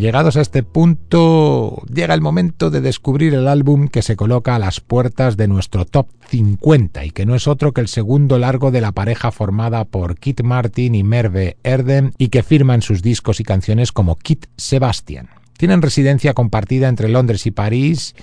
Llegados 0.00 0.36
a 0.36 0.40
este 0.40 0.62
punto, 0.62 1.82
llega 1.92 2.14
el 2.14 2.20
momento 2.20 2.70
de 2.70 2.80
descubrir 2.80 3.34
el 3.34 3.46
álbum 3.46 3.86
que 3.86 4.02
se 4.02 4.16
coloca 4.16 4.56
a 4.56 4.58
las 4.58 4.80
puertas 4.80 5.36
de 5.36 5.46
nuestro 5.46 5.84
top 5.84 6.08
50 6.28 7.04
y 7.04 7.10
que 7.10 7.26
no 7.26 7.34
es 7.34 7.46
otro 7.46 7.72
que 7.72 7.82
el 7.82 7.88
segundo 7.88 8.38
largo 8.38 8.70
de 8.70 8.80
la 8.80 8.92
pareja 8.92 9.30
formada 9.30 9.84
por 9.84 10.18
Kit 10.18 10.42
Martin 10.42 10.94
y 10.94 11.04
Merve 11.04 11.58
Erden 11.62 12.14
y 12.18 12.28
que 12.28 12.42
firman 12.42 12.82
sus 12.82 13.02
discos 13.02 13.40
y 13.40 13.44
canciones 13.44 13.92
como 13.92 14.16
Kit 14.16 14.46
Sebastian. 14.56 15.28
Tienen 15.56 15.82
residencia 15.82 16.32
compartida 16.32 16.88
entre 16.88 17.10
Londres 17.10 17.46
y 17.46 17.50
París 17.50 18.14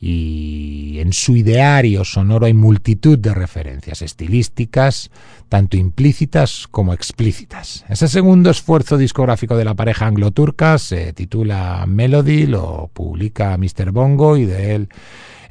y 0.00 0.98
en 1.00 1.12
su 1.12 1.36
ideario 1.36 2.04
sonoro 2.04 2.46
hay 2.46 2.54
multitud 2.54 3.18
de 3.18 3.34
referencias 3.34 4.02
estilísticas, 4.02 5.10
tanto 5.48 5.76
implícitas 5.76 6.68
como 6.70 6.92
explícitas. 6.92 7.84
Ese 7.88 8.06
segundo 8.08 8.50
esfuerzo 8.50 8.96
discográfico 8.96 9.56
de 9.56 9.64
la 9.64 9.74
pareja 9.74 10.06
anglo-turca 10.06 10.78
se 10.78 11.12
titula 11.12 11.84
Melody, 11.86 12.46
lo 12.46 12.90
publica 12.92 13.56
Mr. 13.56 13.90
Bongo 13.90 14.36
y 14.36 14.44
de 14.44 14.74
él 14.74 14.88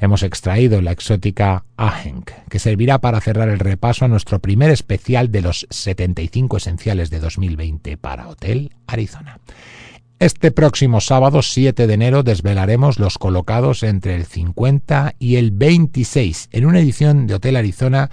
hemos 0.00 0.22
extraído 0.22 0.80
la 0.80 0.92
exótica 0.92 1.64
Ahenk, 1.76 2.30
que 2.48 2.58
servirá 2.58 3.00
para 3.00 3.20
cerrar 3.20 3.48
el 3.48 3.58
repaso 3.58 4.04
a 4.04 4.08
nuestro 4.08 4.38
primer 4.38 4.70
especial 4.70 5.30
de 5.30 5.42
los 5.42 5.66
75 5.70 6.56
esenciales 6.56 7.10
de 7.10 7.20
2020 7.20 7.96
para 7.96 8.28
Hotel 8.28 8.72
Arizona. 8.86 9.40
Este 10.20 10.50
próximo 10.50 11.00
sábado 11.00 11.42
7 11.42 11.86
de 11.86 11.94
enero 11.94 12.24
desvelaremos 12.24 12.98
los 12.98 13.18
colocados 13.18 13.84
entre 13.84 14.16
el 14.16 14.24
50 14.24 15.14
y 15.20 15.36
el 15.36 15.52
26 15.52 16.48
en 16.50 16.66
una 16.66 16.80
edición 16.80 17.28
de 17.28 17.34
Hotel 17.34 17.54
Arizona 17.54 18.10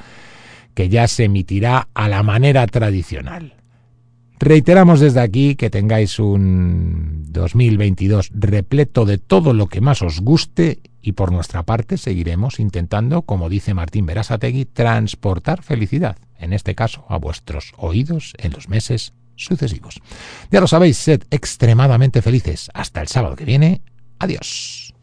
que 0.75 0.87
ya 0.87 1.07
se 1.07 1.23
emitirá 1.23 1.87
a 1.95 2.07
la 2.07 2.21
manera 2.21 2.67
tradicional. 2.67 3.55
Reiteramos 4.37 4.99
desde 4.99 5.19
aquí 5.19 5.55
que 5.55 5.71
tengáis 5.71 6.19
un 6.19 7.23
2022 7.29 8.29
repleto 8.35 9.05
de 9.05 9.17
todo 9.17 9.53
lo 9.53 9.65
que 9.65 9.81
más 9.81 10.03
os 10.03 10.19
guste 10.19 10.81
y 11.01 11.13
por 11.13 11.31
nuestra 11.31 11.63
parte 11.63 11.97
seguiremos 11.97 12.59
intentando, 12.59 13.23
como 13.23 13.49
dice 13.49 13.73
Martín 13.73 14.05
Berasategui, 14.05 14.65
transportar 14.65 15.63
felicidad, 15.63 16.17
en 16.37 16.53
este 16.53 16.75
caso 16.75 17.03
a 17.09 17.17
vuestros 17.17 17.73
oídos 17.77 18.33
en 18.37 18.51
los 18.51 18.69
meses 18.69 19.13
sucesivos. 19.35 20.01
Ya 20.51 20.61
lo 20.61 20.67
sabéis, 20.67 20.97
sed 20.97 21.23
extremadamente 21.31 22.21
felices. 22.21 22.69
Hasta 22.73 23.01
el 23.01 23.07
sábado 23.07 23.35
que 23.35 23.45
viene. 23.45 23.81
Adiós. 24.19 24.93